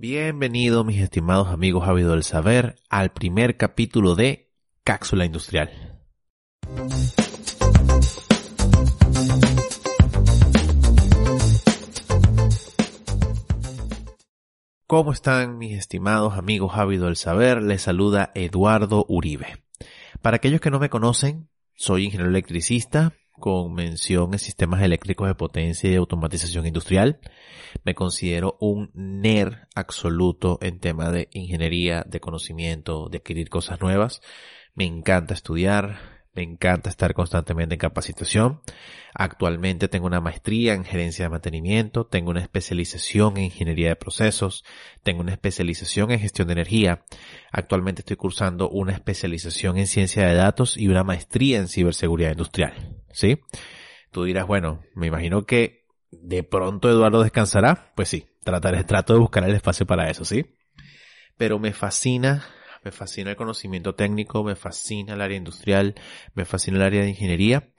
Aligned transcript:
Bienvenidos 0.00 0.86
mis 0.86 1.00
estimados 1.00 1.48
amigos 1.48 1.88
ávidos 1.88 2.12
del 2.12 2.22
saber 2.22 2.76
al 2.88 3.10
primer 3.10 3.56
capítulo 3.56 4.14
de 4.14 4.48
Cápsula 4.84 5.24
Industrial. 5.24 5.72
¿Cómo 14.86 15.10
están 15.10 15.58
mis 15.58 15.76
estimados 15.76 16.34
amigos 16.38 16.74
ávidos 16.76 17.06
del 17.08 17.16
saber? 17.16 17.60
Les 17.60 17.82
saluda 17.82 18.30
Eduardo 18.36 19.04
Uribe. 19.08 19.64
Para 20.22 20.36
aquellos 20.36 20.60
que 20.60 20.70
no 20.70 20.78
me 20.78 20.90
conocen, 20.90 21.48
soy 21.74 22.04
ingeniero 22.04 22.30
electricista 22.30 23.14
con 23.38 23.74
mención 23.74 24.32
en 24.32 24.38
sistemas 24.38 24.82
eléctricos 24.82 25.28
de 25.28 25.34
potencia 25.34 25.90
y 25.90 25.96
automatización 25.96 26.66
industrial. 26.66 27.20
Me 27.84 27.94
considero 27.94 28.56
un 28.60 28.90
nerd 28.94 29.54
absoluto 29.74 30.58
en 30.62 30.80
tema 30.80 31.10
de 31.10 31.28
ingeniería, 31.32 32.04
de 32.06 32.20
conocimiento, 32.20 33.08
de 33.08 33.18
adquirir 33.18 33.48
cosas 33.48 33.80
nuevas. 33.80 34.20
Me 34.74 34.84
encanta 34.84 35.34
estudiar, 35.34 36.17
me 36.38 36.44
encanta 36.44 36.88
estar 36.88 37.14
constantemente 37.14 37.74
en 37.74 37.80
capacitación. 37.80 38.60
Actualmente 39.12 39.88
tengo 39.88 40.06
una 40.06 40.20
maestría 40.20 40.74
en 40.74 40.84
gerencia 40.84 41.24
de 41.24 41.30
mantenimiento, 41.30 42.06
tengo 42.06 42.30
una 42.30 42.42
especialización 42.42 43.38
en 43.38 43.44
ingeniería 43.46 43.88
de 43.88 43.96
procesos, 43.96 44.64
tengo 45.02 45.20
una 45.20 45.32
especialización 45.32 46.12
en 46.12 46.20
gestión 46.20 46.46
de 46.46 46.52
energía. 46.52 47.04
Actualmente 47.50 48.02
estoy 48.02 48.14
cursando 48.14 48.70
una 48.70 48.92
especialización 48.92 49.78
en 49.78 49.88
ciencia 49.88 50.28
de 50.28 50.34
datos 50.36 50.76
y 50.76 50.86
una 50.86 51.02
maestría 51.02 51.58
en 51.58 51.66
ciberseguridad 51.66 52.30
industrial. 52.30 53.02
¿Sí? 53.12 53.40
Tú 54.12 54.22
dirás, 54.22 54.46
bueno, 54.46 54.84
me 54.94 55.08
imagino 55.08 55.44
que 55.44 55.86
de 56.12 56.44
pronto 56.44 56.88
Eduardo 56.88 57.20
descansará. 57.20 57.92
Pues 57.96 58.10
sí, 58.10 58.28
trataré, 58.44 58.84
trato 58.84 59.12
de 59.12 59.18
buscar 59.18 59.42
el 59.42 59.56
espacio 59.56 59.86
para 59.86 60.08
eso, 60.08 60.24
¿sí? 60.24 60.46
Pero 61.36 61.58
me 61.58 61.72
fascina 61.72 62.46
me 62.84 62.92
fascina 62.92 63.30
el 63.30 63.36
conocimiento 63.36 63.94
técnico, 63.94 64.44
me 64.44 64.56
fascina 64.56 65.14
el 65.14 65.20
área 65.20 65.36
industrial, 65.36 65.94
me 66.34 66.44
fascina 66.44 66.78
el 66.78 66.82
área 66.82 67.02
de 67.02 67.10
ingeniería, 67.10 67.70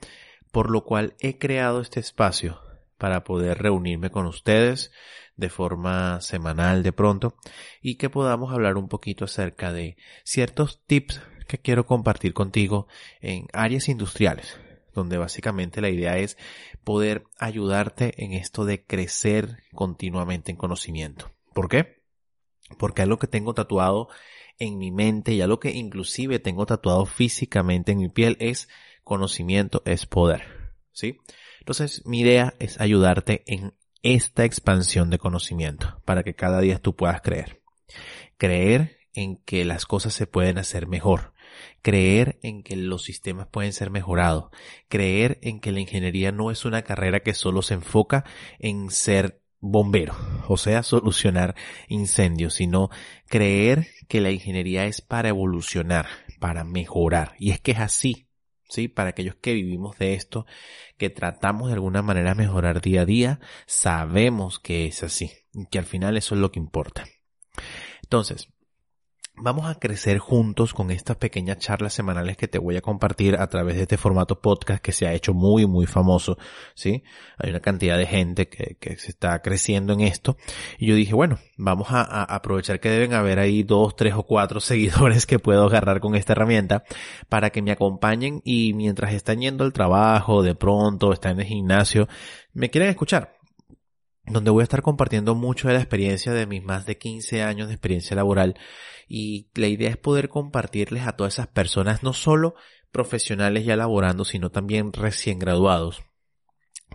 por 0.52 0.70
lo 0.70 0.84
cual 0.84 1.14
he 1.20 1.38
creado 1.38 1.80
este 1.80 2.00
espacio 2.00 2.60
para 2.98 3.24
poder 3.24 3.58
reunirme 3.58 4.10
con 4.10 4.26
ustedes 4.26 4.92
de 5.36 5.48
forma 5.48 6.20
semanal 6.20 6.82
de 6.82 6.92
pronto 6.92 7.34
y 7.80 7.96
que 7.96 8.10
podamos 8.10 8.52
hablar 8.52 8.76
un 8.76 8.88
poquito 8.88 9.24
acerca 9.24 9.72
de 9.72 9.96
ciertos 10.22 10.82
tips 10.86 11.22
que 11.48 11.58
quiero 11.58 11.86
compartir 11.86 12.34
contigo 12.34 12.86
en 13.20 13.46
áreas 13.52 13.88
industriales, 13.88 14.60
donde 14.94 15.16
básicamente 15.16 15.80
la 15.80 15.88
idea 15.88 16.18
es 16.18 16.36
poder 16.84 17.24
ayudarte 17.38 18.22
en 18.22 18.34
esto 18.34 18.64
de 18.64 18.84
crecer 18.84 19.64
continuamente 19.72 20.52
en 20.52 20.58
conocimiento. 20.58 21.32
¿Por 21.54 21.68
qué? 21.68 21.99
Porque 22.78 23.02
algo 23.02 23.18
que 23.18 23.26
tengo 23.26 23.54
tatuado 23.54 24.08
en 24.58 24.78
mi 24.78 24.90
mente 24.90 25.32
y 25.32 25.40
algo 25.40 25.58
que 25.58 25.70
inclusive 25.70 26.38
tengo 26.38 26.66
tatuado 26.66 27.06
físicamente 27.06 27.92
en 27.92 27.98
mi 27.98 28.08
piel 28.08 28.36
es 28.40 28.68
conocimiento 29.04 29.82
es 29.86 30.06
poder. 30.06 30.42
¿Sí? 30.92 31.18
Entonces 31.60 32.04
mi 32.06 32.20
idea 32.20 32.54
es 32.58 32.80
ayudarte 32.80 33.42
en 33.46 33.74
esta 34.02 34.44
expansión 34.44 35.10
de 35.10 35.18
conocimiento 35.18 36.00
para 36.04 36.22
que 36.22 36.34
cada 36.34 36.60
día 36.60 36.78
tú 36.78 36.94
puedas 36.94 37.20
creer. 37.20 37.62
Creer 38.36 38.98
en 39.14 39.36
que 39.36 39.64
las 39.64 39.86
cosas 39.86 40.14
se 40.14 40.26
pueden 40.26 40.58
hacer 40.58 40.86
mejor. 40.86 41.34
Creer 41.82 42.38
en 42.42 42.62
que 42.62 42.76
los 42.76 43.02
sistemas 43.02 43.48
pueden 43.48 43.72
ser 43.72 43.90
mejorados. 43.90 44.50
Creer 44.88 45.38
en 45.42 45.60
que 45.60 45.72
la 45.72 45.80
ingeniería 45.80 46.32
no 46.32 46.50
es 46.50 46.64
una 46.64 46.82
carrera 46.82 47.20
que 47.20 47.34
solo 47.34 47.62
se 47.62 47.74
enfoca 47.74 48.24
en 48.58 48.90
ser 48.90 49.39
bombero, 49.60 50.16
o 50.48 50.56
sea, 50.56 50.82
solucionar 50.82 51.54
incendios, 51.88 52.54
sino 52.54 52.90
creer 53.26 53.88
que 54.08 54.20
la 54.20 54.30
ingeniería 54.30 54.86
es 54.86 55.00
para 55.02 55.28
evolucionar, 55.28 56.06
para 56.38 56.64
mejorar. 56.64 57.34
Y 57.38 57.50
es 57.50 57.60
que 57.60 57.72
es 57.72 57.78
así, 57.78 58.26
¿sí? 58.68 58.88
Para 58.88 59.10
aquellos 59.10 59.36
que 59.36 59.54
vivimos 59.54 59.98
de 59.98 60.14
esto, 60.14 60.46
que 60.96 61.10
tratamos 61.10 61.68
de 61.68 61.74
alguna 61.74 62.02
manera 62.02 62.34
mejorar 62.34 62.80
día 62.80 63.02
a 63.02 63.06
día, 63.06 63.40
sabemos 63.66 64.58
que 64.58 64.86
es 64.86 65.02
así, 65.02 65.30
que 65.70 65.78
al 65.78 65.86
final 65.86 66.16
eso 66.16 66.34
es 66.34 66.40
lo 66.40 66.50
que 66.50 66.58
importa. 66.58 67.04
Entonces, 68.02 68.48
vamos 69.42 69.66
a 69.66 69.78
crecer 69.78 70.18
juntos 70.18 70.74
con 70.74 70.90
estas 70.90 71.16
pequeñas 71.16 71.58
charlas 71.58 71.94
semanales 71.94 72.36
que 72.36 72.48
te 72.48 72.58
voy 72.58 72.76
a 72.76 72.82
compartir 72.82 73.36
a 73.36 73.46
través 73.48 73.76
de 73.76 73.82
este 73.82 73.96
formato 73.96 74.40
podcast 74.40 74.82
que 74.82 74.92
se 74.92 75.06
ha 75.06 75.14
hecho 75.14 75.34
muy, 75.34 75.66
muy 75.66 75.86
famoso, 75.86 76.38
¿sí? 76.74 77.02
Hay 77.38 77.50
una 77.50 77.60
cantidad 77.60 77.96
de 77.96 78.06
gente 78.06 78.48
que, 78.48 78.76
que 78.78 78.96
se 78.96 79.10
está 79.10 79.40
creciendo 79.42 79.92
en 79.92 80.00
esto. 80.00 80.36
Y 80.78 80.86
yo 80.86 80.94
dije, 80.94 81.14
bueno, 81.14 81.38
vamos 81.56 81.88
a, 81.90 82.02
a, 82.02 82.24
aprovechar 82.24 82.80
que 82.80 82.90
deben 82.90 83.14
haber 83.14 83.38
ahí 83.38 83.62
dos, 83.62 83.96
tres 83.96 84.14
o 84.14 84.22
cuatro 84.24 84.60
seguidores 84.60 85.26
que 85.26 85.38
puedo 85.38 85.64
agarrar 85.64 86.00
con 86.00 86.14
esta 86.14 86.32
herramienta 86.32 86.84
para 87.28 87.50
que 87.50 87.62
me 87.62 87.72
acompañen 87.72 88.42
y 88.44 88.74
mientras 88.74 89.12
están 89.14 89.40
yendo 89.40 89.64
al 89.64 89.72
trabajo, 89.72 90.42
de 90.42 90.54
pronto, 90.54 91.12
están 91.12 91.32
en 91.32 91.40
el 91.40 91.46
gimnasio, 91.46 92.08
me 92.52 92.70
quieren 92.70 92.90
escuchar 92.90 93.39
donde 94.32 94.50
voy 94.50 94.62
a 94.62 94.64
estar 94.64 94.82
compartiendo 94.82 95.34
mucho 95.34 95.68
de 95.68 95.74
la 95.74 95.80
experiencia 95.80 96.32
de 96.32 96.46
mis 96.46 96.62
más 96.62 96.86
de 96.86 96.98
15 96.98 97.42
años 97.42 97.68
de 97.68 97.74
experiencia 97.74 98.16
laboral 98.16 98.58
y 99.08 99.48
la 99.54 99.66
idea 99.66 99.90
es 99.90 99.96
poder 99.96 100.28
compartirles 100.28 101.06
a 101.06 101.12
todas 101.12 101.34
esas 101.34 101.48
personas, 101.48 102.02
no 102.02 102.12
solo 102.12 102.54
profesionales 102.92 103.64
ya 103.64 103.76
laborando, 103.76 104.24
sino 104.24 104.50
también 104.50 104.92
recién 104.92 105.38
graduados, 105.38 106.02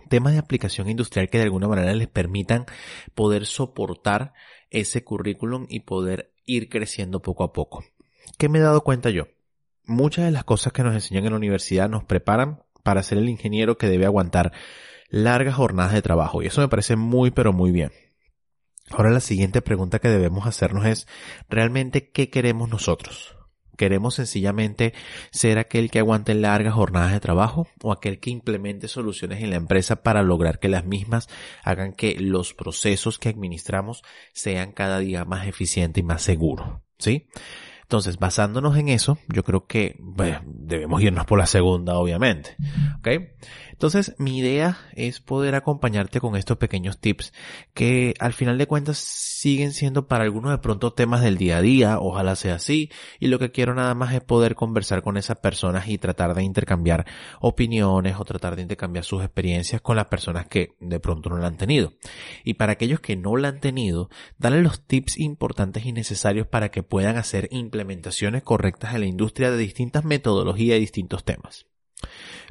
temas 0.08 0.32
de 0.32 0.38
aplicación 0.38 0.88
industrial 0.88 1.28
que 1.28 1.38
de 1.38 1.44
alguna 1.44 1.68
manera 1.68 1.94
les 1.94 2.08
permitan 2.08 2.66
poder 3.14 3.46
soportar 3.46 4.32
ese 4.70 5.04
currículum 5.04 5.66
y 5.68 5.80
poder 5.80 6.32
ir 6.44 6.68
creciendo 6.68 7.22
poco 7.22 7.44
a 7.44 7.52
poco. 7.52 7.84
¿Qué 8.38 8.48
me 8.48 8.58
he 8.58 8.62
dado 8.62 8.82
cuenta 8.82 9.10
yo? 9.10 9.28
Muchas 9.84 10.24
de 10.24 10.30
las 10.30 10.44
cosas 10.44 10.72
que 10.72 10.82
nos 10.82 10.94
enseñan 10.94 11.26
en 11.26 11.30
la 11.30 11.36
universidad 11.36 11.88
nos 11.88 12.04
preparan 12.04 12.62
para 12.82 13.02
ser 13.02 13.18
el 13.18 13.28
ingeniero 13.28 13.78
que 13.78 13.88
debe 13.88 14.06
aguantar 14.06 14.52
largas 15.08 15.54
jornadas 15.54 15.92
de 15.92 16.02
trabajo 16.02 16.42
y 16.42 16.46
eso 16.46 16.60
me 16.60 16.68
parece 16.68 16.96
muy 16.96 17.30
pero 17.30 17.52
muy 17.52 17.70
bien. 17.70 17.92
Ahora 18.90 19.10
la 19.10 19.20
siguiente 19.20 19.62
pregunta 19.62 19.98
que 19.98 20.08
debemos 20.08 20.46
hacernos 20.46 20.86
es, 20.86 21.08
¿realmente 21.48 22.10
qué 22.10 22.30
queremos 22.30 22.68
nosotros? 22.68 23.36
¿Queremos 23.76 24.14
sencillamente 24.14 24.94
ser 25.30 25.58
aquel 25.58 25.90
que 25.90 25.98
aguante 25.98 26.34
largas 26.34 26.74
jornadas 26.74 27.12
de 27.12 27.20
trabajo 27.20 27.68
o 27.82 27.92
aquel 27.92 28.20
que 28.20 28.30
implemente 28.30 28.88
soluciones 28.88 29.42
en 29.42 29.50
la 29.50 29.56
empresa 29.56 30.02
para 30.02 30.22
lograr 30.22 30.58
que 30.60 30.68
las 30.68 30.86
mismas 30.86 31.28
hagan 31.62 31.92
que 31.92 32.16
los 32.18 32.54
procesos 32.54 33.18
que 33.18 33.28
administramos 33.28 34.02
sean 34.32 34.72
cada 34.72 34.98
día 35.00 35.24
más 35.24 35.46
eficientes 35.46 36.00
y 36.02 36.06
más 36.06 36.22
seguros? 36.22 36.80
¿Sí? 36.98 37.28
Entonces, 37.86 38.18
basándonos 38.18 38.76
en 38.76 38.88
eso, 38.88 39.16
yo 39.28 39.44
creo 39.44 39.66
que 39.66 39.94
bueno, 40.00 40.42
debemos 40.44 41.00
irnos 41.02 41.24
por 41.24 41.38
la 41.38 41.46
segunda, 41.46 41.96
obviamente. 41.96 42.56
¿Ok? 42.98 43.08
Entonces, 43.70 44.16
mi 44.18 44.38
idea 44.38 44.76
es 44.94 45.20
poder 45.20 45.54
acompañarte 45.54 46.18
con 46.18 46.34
estos 46.34 46.56
pequeños 46.56 46.98
tips 46.98 47.32
que 47.74 48.14
al 48.18 48.32
final 48.32 48.58
de 48.58 48.66
cuentas 48.66 48.96
siguen 49.36 49.72
siendo 49.72 50.08
para 50.08 50.24
algunos 50.24 50.50
de 50.50 50.58
pronto 50.58 50.94
temas 50.94 51.20
del 51.20 51.36
día 51.36 51.58
a 51.58 51.60
día, 51.60 51.98
ojalá 51.98 52.36
sea 52.36 52.54
así, 52.54 52.90
y 53.20 53.26
lo 53.26 53.38
que 53.38 53.50
quiero 53.50 53.74
nada 53.74 53.94
más 53.94 54.14
es 54.14 54.22
poder 54.22 54.54
conversar 54.54 55.02
con 55.02 55.18
esas 55.18 55.38
personas 55.40 55.88
y 55.88 55.98
tratar 55.98 56.34
de 56.34 56.42
intercambiar 56.42 57.04
opiniones 57.40 58.16
o 58.18 58.24
tratar 58.24 58.56
de 58.56 58.62
intercambiar 58.62 59.04
sus 59.04 59.22
experiencias 59.22 59.82
con 59.82 59.96
las 59.96 60.06
personas 60.06 60.46
que 60.46 60.70
de 60.80 61.00
pronto 61.00 61.28
no 61.28 61.36
la 61.36 61.48
han 61.48 61.58
tenido. 61.58 61.92
Y 62.44 62.54
para 62.54 62.72
aquellos 62.72 63.00
que 63.00 63.16
no 63.16 63.36
la 63.36 63.48
han 63.48 63.60
tenido, 63.60 64.08
darle 64.38 64.62
los 64.62 64.86
tips 64.86 65.18
importantes 65.18 65.84
y 65.84 65.92
necesarios 65.92 66.46
para 66.46 66.70
que 66.70 66.82
puedan 66.82 67.18
hacer 67.18 67.48
implementaciones 67.50 68.42
correctas 68.42 68.94
en 68.94 69.00
la 69.00 69.06
industria 69.06 69.50
de 69.50 69.58
distintas 69.58 70.02
metodologías 70.04 70.78
y 70.78 70.80
distintos 70.80 71.24
temas. 71.24 71.66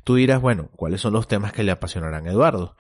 Tú 0.03 0.15
dirás, 0.15 0.39
bueno, 0.39 0.69
¿cuáles 0.75 1.01
son 1.01 1.13
los 1.13 1.27
temas 1.27 1.51
que 1.51 1.63
le 1.63 1.71
apasionarán 1.71 2.27
a 2.27 2.31
Eduardo? 2.31 2.77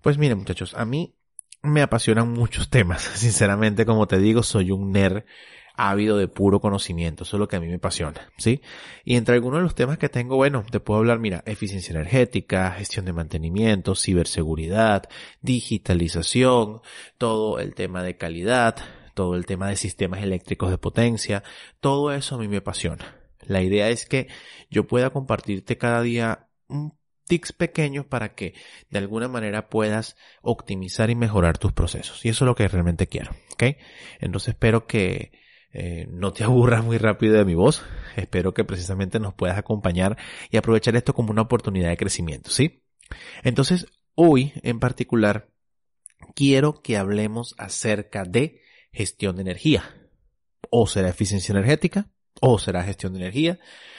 Pues 0.00 0.16
miren 0.16 0.38
muchachos, 0.38 0.74
a 0.74 0.84
mí 0.84 1.17
me 1.62 1.82
apasionan 1.82 2.32
muchos 2.32 2.70
temas. 2.70 3.02
Sinceramente, 3.14 3.86
como 3.86 4.06
te 4.06 4.18
digo, 4.18 4.42
soy 4.42 4.70
un 4.70 4.92
nerd 4.92 5.24
ávido 5.78 6.18
de 6.18 6.26
puro 6.26 6.60
conocimiento. 6.60 7.22
Eso 7.22 7.36
es 7.36 7.38
lo 7.38 7.48
que 7.48 7.56
a 7.56 7.60
mí 7.60 7.68
me 7.68 7.76
apasiona, 7.76 8.32
¿sí? 8.36 8.60
Y 9.04 9.14
entre 9.14 9.36
algunos 9.36 9.60
de 9.60 9.62
los 9.62 9.76
temas 9.76 9.96
que 9.96 10.08
tengo, 10.08 10.34
bueno, 10.34 10.64
te 10.68 10.80
puedo 10.80 10.98
hablar, 10.98 11.20
mira, 11.20 11.44
eficiencia 11.46 11.92
energética, 11.92 12.72
gestión 12.72 13.04
de 13.04 13.12
mantenimiento, 13.12 13.94
ciberseguridad, 13.94 15.04
digitalización, 15.40 16.80
todo 17.16 17.60
el 17.60 17.74
tema 17.76 18.02
de 18.02 18.16
calidad, 18.16 18.76
todo 19.14 19.36
el 19.36 19.46
tema 19.46 19.68
de 19.68 19.76
sistemas 19.76 20.22
eléctricos 20.22 20.70
de 20.70 20.78
potencia, 20.78 21.44
todo 21.80 22.12
eso 22.12 22.34
a 22.34 22.38
mí 22.38 22.48
me 22.48 22.58
apasiona. 22.58 23.16
La 23.46 23.62
idea 23.62 23.88
es 23.88 24.04
que 24.04 24.26
yo 24.70 24.86
pueda 24.86 25.10
compartirte 25.10 25.78
cada 25.78 26.02
día 26.02 26.48
un 26.68 26.97
tics 27.28 27.52
pequeños 27.52 28.06
para 28.06 28.34
que 28.34 28.54
de 28.90 28.98
alguna 28.98 29.28
manera 29.28 29.68
puedas 29.68 30.16
optimizar 30.42 31.10
y 31.10 31.14
mejorar 31.14 31.58
tus 31.58 31.72
procesos. 31.72 32.24
Y 32.24 32.30
eso 32.30 32.44
es 32.44 32.46
lo 32.46 32.54
que 32.54 32.66
realmente 32.66 33.06
quiero. 33.06 33.30
¿Ok? 33.52 33.76
Entonces 34.18 34.48
espero 34.54 34.86
que 34.86 35.32
eh, 35.72 36.06
no 36.10 36.32
te 36.32 36.44
aburras 36.44 36.84
muy 36.84 36.98
rápido 36.98 37.34
de 37.34 37.44
mi 37.44 37.54
voz. 37.54 37.84
Espero 38.16 38.54
que 38.54 38.64
precisamente 38.64 39.20
nos 39.20 39.34
puedas 39.34 39.58
acompañar 39.58 40.16
y 40.50 40.56
aprovechar 40.56 40.96
esto 40.96 41.14
como 41.14 41.30
una 41.30 41.42
oportunidad 41.42 41.90
de 41.90 41.96
crecimiento. 41.96 42.50
¿Sí? 42.50 42.82
Entonces 43.42 43.86
hoy 44.14 44.52
en 44.62 44.80
particular 44.80 45.50
quiero 46.34 46.82
que 46.82 46.96
hablemos 46.96 47.54
acerca 47.58 48.24
de 48.24 48.60
gestión 48.92 49.36
de 49.36 49.42
energía. 49.42 49.84
O 50.70 50.86
será 50.86 51.08
eficiencia 51.08 51.52
energética, 51.52 52.10
o 52.40 52.58
será 52.58 52.82
gestión 52.82 53.12
de 53.12 53.20
energía. 53.20 53.58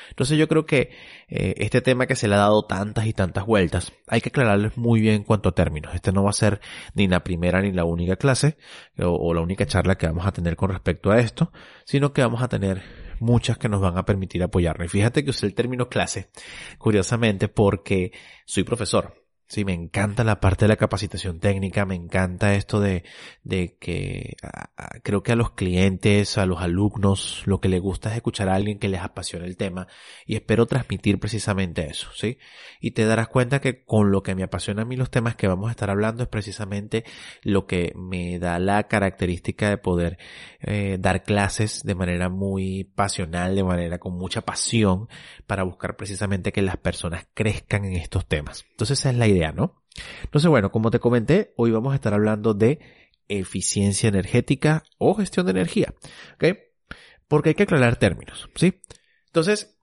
Entonces 0.09 0.38
yo 0.38 0.47
creo 0.47 0.65
que 0.65 0.91
eh, 1.27 1.53
este 1.57 1.81
tema 1.81 2.07
que 2.07 2.15
se 2.15 2.27
le 2.27 2.36
ha 2.36 2.39
dado 2.39 2.63
tantas 2.65 3.06
y 3.06 3.13
tantas 3.13 3.45
vueltas, 3.45 3.94
hay 4.07 4.21
que 4.21 4.30
aclararles 4.30 4.75
muy 4.77 5.01
bien 5.01 5.15
en 5.15 5.24
cuanto 5.24 5.50
a 5.50 5.56
términos. 5.56 5.94
Este 5.94 6.12
no 6.12 6.24
va 6.24 6.31
a 6.31 6.33
ser 6.33 6.59
ni 6.94 7.07
la 7.07 7.24
primera 7.24 7.62
ni 7.62 7.71
la 7.71 7.86
única 7.86 8.15
clase 8.15 8.57
o, 8.97 9.33
la 9.33 9.41
única 9.41 9.65
charla 9.65 9.97
que 9.97 10.07
vamos 10.07 10.25
a 10.25 10.31
tener 10.31 10.56
con 10.56 10.71
respecto 10.71 11.12
a 11.12 11.19
esto, 11.19 11.51
sino 11.86 12.12
que 12.12 12.21
vamos 12.21 12.41
a 12.41 12.50
tener 12.50 12.81
muchas 13.19 13.57
que 13.57 13.69
nos 13.69 13.81
van 13.81 13.97
a 13.97 14.06
permitir 14.06 14.41
apoyarnos. 14.44 14.86
Y 14.86 14.89
fíjate 14.89 15.24
que 15.24 15.30
usé 15.30 15.45
el 15.45 15.53
término 15.53 15.89
clase, 15.89 16.30
curiosamente, 16.77 17.47
porque 17.47 18.12
soy 18.45 18.63
profesor. 18.63 19.28
Sí, 19.50 19.66
me 19.66 19.74
encanta 19.74 20.24
la 20.24 20.40
parte 20.40 20.66
de 20.66 20.69
la 20.69 20.75
capacitación 20.75 21.40
técnica, 21.40 21.84
me 21.84 21.96
encanta 21.96 22.54
esto 22.54 22.80
de, 22.80 23.04
de 23.44 23.78
que 23.80 24.36
creo 25.01 25.24
que 25.24 25.31
a 25.31 25.36
los 25.36 25.54
clientes, 25.54 26.38
a 26.38 26.46
los 26.46 26.62
alumnos, 26.62 27.42
lo 27.48 27.60
que 27.60 27.68
les 27.68 27.81
gusta 27.81 28.12
es 28.12 28.18
escuchar 28.18 28.48
a 28.48 28.54
alguien 28.54 28.78
que 28.78 28.90
les 28.90 29.01
apasione 29.01 29.48
el 29.48 29.57
tema 29.57 29.88
y 30.28 30.36
espero 30.36 30.68
transmitir 30.68 31.19
precisamente 31.19 31.88
eso, 31.90 32.10
¿sí? 32.13 32.38
Y 32.80 32.92
te 32.92 33.06
darás 33.06 33.28
cuenta 33.28 33.60
que 33.60 33.84
con 33.84 34.12
lo 34.12 34.22
que 34.22 34.36
me 34.36 34.44
apasiona 34.44 34.84
a 34.84 34.86
mí 34.86 34.96
los 34.96 35.10
temas 35.10 35.36
que 35.36 35.48
vamos 35.48 35.69
a 35.69 35.72
estar 35.72 35.90
hablando 35.90 36.22
es 36.22 36.30
precisamente 36.30 37.04
lo 37.42 37.66
que 37.66 37.92
me 37.96 38.38
da 38.38 38.60
la 38.60 38.84
característica 38.84 39.68
de 39.68 39.80
poder 39.80 40.19
eh, 40.60 40.98
dar 41.00 41.24
clases 41.24 41.81
de 41.84 41.96
manera 41.96 42.30
muy 42.30 42.84
pasional, 42.84 43.56
de 43.56 43.63
manera 43.63 43.98
con 43.98 44.16
mucha 44.16 44.42
pasión 44.42 45.10
para 45.48 45.63
buscar 45.63 45.96
precisamente 45.96 46.51
que 46.51 46.62
las 46.62 46.78
personas 46.78 47.25
crezcan 47.34 47.86
en 47.86 47.94
estos 47.94 48.28
temas. 48.28 48.68
Entonces 48.69 49.00
esa 49.00 49.10
es 49.10 49.18
la 49.18 49.25
idea 49.25 49.38
¿no? 49.51 49.83
Entonces, 50.24 50.50
bueno, 50.50 50.71
como 50.71 50.91
te 50.91 51.00
comenté, 51.00 51.53
hoy 51.57 51.71
vamos 51.71 51.94
a 51.94 51.95
estar 51.95 52.13
hablando 52.13 52.53
de 52.53 52.80
eficiencia 53.27 54.07
energética 54.09 54.83
o 54.97 55.15
gestión 55.15 55.45
de 55.45 55.51
energía. 55.51 55.94
Porque 57.27 57.50
hay 57.50 57.56
que 57.56 57.63
aclarar 57.63 57.97
términos, 57.97 58.50
¿sí? 58.56 58.81
Entonces, 59.27 59.80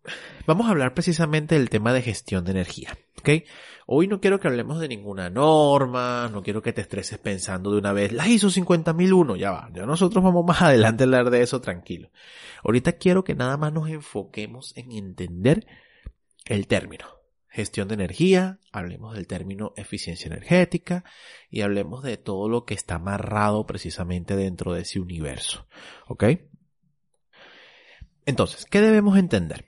vamos 0.46 0.66
a 0.66 0.70
hablar 0.70 0.94
precisamente 0.94 1.54
del 1.56 1.70
tema 1.70 1.92
de 1.92 2.02
gestión 2.02 2.44
de 2.44 2.52
energía. 2.52 2.96
Hoy 3.86 4.06
no 4.06 4.20
quiero 4.20 4.38
que 4.38 4.48
hablemos 4.48 4.80
de 4.80 4.88
ninguna 4.88 5.30
norma, 5.30 6.28
no 6.32 6.42
quiero 6.42 6.62
que 6.62 6.72
te 6.72 6.80
estreses 6.80 7.18
pensando 7.18 7.72
de 7.72 7.78
una 7.78 7.92
vez, 7.92 8.12
la 8.12 8.28
ISO 8.28 8.50
50001, 8.50 9.36
ya 9.36 9.50
va, 9.50 9.70
ya 9.72 9.84
nosotros 9.86 10.22
vamos 10.22 10.44
más 10.44 10.62
adelante 10.62 11.02
a 11.02 11.06
hablar 11.06 11.30
de 11.30 11.42
eso 11.42 11.60
tranquilo. 11.60 12.10
Ahorita 12.64 12.92
quiero 12.92 13.24
que 13.24 13.34
nada 13.34 13.56
más 13.56 13.72
nos 13.72 13.88
enfoquemos 13.88 14.76
en 14.76 14.92
entender 14.92 15.66
el 16.46 16.66
término, 16.66 17.06
gestión 17.56 17.88
de 17.88 17.94
energía, 17.94 18.60
hablemos 18.70 19.14
del 19.14 19.26
término 19.26 19.72
eficiencia 19.76 20.26
energética 20.26 21.04
y 21.48 21.62
hablemos 21.62 22.02
de 22.02 22.18
todo 22.18 22.50
lo 22.50 22.66
que 22.66 22.74
está 22.74 22.96
amarrado 22.96 23.64
precisamente 23.64 24.36
dentro 24.36 24.74
de 24.74 24.82
ese 24.82 25.00
universo. 25.00 25.66
¿Ok? 26.06 26.24
Entonces, 28.26 28.66
¿qué 28.66 28.82
debemos 28.82 29.16
entender? 29.16 29.64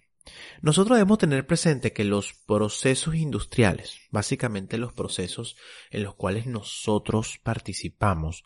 Nosotros 0.60 0.98
debemos 0.98 1.16
tener 1.16 1.46
presente 1.46 1.94
que 1.94 2.04
los 2.04 2.34
procesos 2.46 3.14
industriales, 3.14 4.00
básicamente 4.10 4.76
los 4.76 4.92
procesos 4.92 5.56
en 5.90 6.02
los 6.02 6.14
cuales 6.14 6.46
nosotros 6.46 7.40
participamos, 7.42 8.44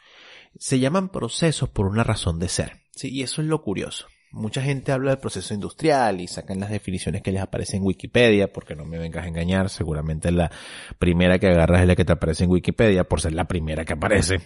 se 0.56 0.78
llaman 0.78 1.10
procesos 1.10 1.68
por 1.68 1.86
una 1.86 2.04
razón 2.04 2.38
de 2.38 2.48
ser. 2.48 2.82
Y 3.02 3.22
eso 3.22 3.42
es 3.42 3.48
lo 3.48 3.60
curioso. 3.62 4.06
Mucha 4.32 4.62
gente 4.62 4.92
habla 4.92 5.10
del 5.10 5.20
proceso 5.20 5.52
industrial 5.52 6.20
y 6.20 6.26
sacan 6.26 6.58
las 6.58 6.70
definiciones 6.70 7.22
que 7.22 7.32
les 7.32 7.42
aparecen 7.42 7.80
en 7.80 7.86
Wikipedia, 7.86 8.52
porque 8.52 8.74
no 8.74 8.84
me 8.86 8.98
vengas 8.98 9.24
a 9.24 9.28
engañar, 9.28 9.68
seguramente 9.68 10.32
la 10.32 10.50
primera 10.98 11.38
que 11.38 11.48
agarras 11.48 11.82
es 11.82 11.86
la 11.86 11.96
que 11.96 12.04
te 12.04 12.12
aparece 12.12 12.44
en 12.44 12.50
Wikipedia, 12.50 13.04
por 13.04 13.20
ser 13.20 13.34
la 13.34 13.46
primera 13.46 13.84
que 13.84 13.92
aparece. 13.92 14.40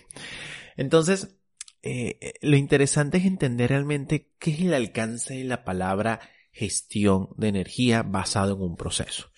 Entonces, 0.77 1.37
eh, 1.83 2.19
eh, 2.21 2.33
lo 2.43 2.57
interesante 2.57 3.19
es 3.19 3.27
entender 3.27 3.71
realmente 3.71 4.33
qué 4.41 4.51
es 4.51 4.61
el 4.61 4.75
alcance 4.75 5.35
de 5.35 5.45
la 5.45 5.63
palabra 5.65 6.21
gestión 6.51 7.29
de 7.37 7.49
energía 7.49 8.03
basado 8.03 8.57
en 8.57 8.63
un 8.63 8.77
proceso. 8.77 9.31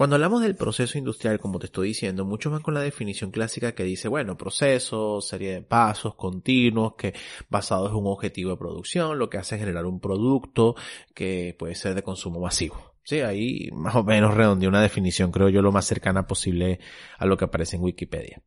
Cuando 0.00 0.16
hablamos 0.16 0.40
del 0.40 0.56
proceso 0.56 0.96
industrial, 0.96 1.38
como 1.38 1.58
te 1.58 1.66
estoy 1.66 1.88
diciendo, 1.88 2.24
mucho 2.24 2.50
más 2.50 2.62
con 2.62 2.72
la 2.72 2.80
definición 2.80 3.30
clásica 3.30 3.72
que 3.72 3.82
dice, 3.82 4.08
bueno, 4.08 4.34
proceso, 4.38 5.20
serie 5.20 5.52
de 5.52 5.60
pasos 5.60 6.14
continuos 6.14 6.94
que 6.96 7.12
basados 7.50 7.90
en 7.90 7.98
un 7.98 8.06
objetivo 8.06 8.52
de 8.52 8.56
producción, 8.56 9.18
lo 9.18 9.28
que 9.28 9.36
hace 9.36 9.56
es 9.56 9.60
generar 9.60 9.84
un 9.84 10.00
producto 10.00 10.74
que 11.12 11.54
puede 11.58 11.74
ser 11.74 11.94
de 11.94 12.02
consumo 12.02 12.40
masivo. 12.40 12.94
Sí, 13.02 13.20
ahí 13.20 13.68
más 13.72 13.94
o 13.94 14.02
menos 14.02 14.32
redondeé 14.32 14.70
una 14.70 14.80
definición, 14.80 15.30
creo 15.32 15.50
yo, 15.50 15.60
lo 15.60 15.70
más 15.70 15.84
cercana 15.84 16.26
posible 16.26 16.80
a 17.18 17.26
lo 17.26 17.36
que 17.36 17.44
aparece 17.44 17.76
en 17.76 17.82
Wikipedia. 17.82 18.42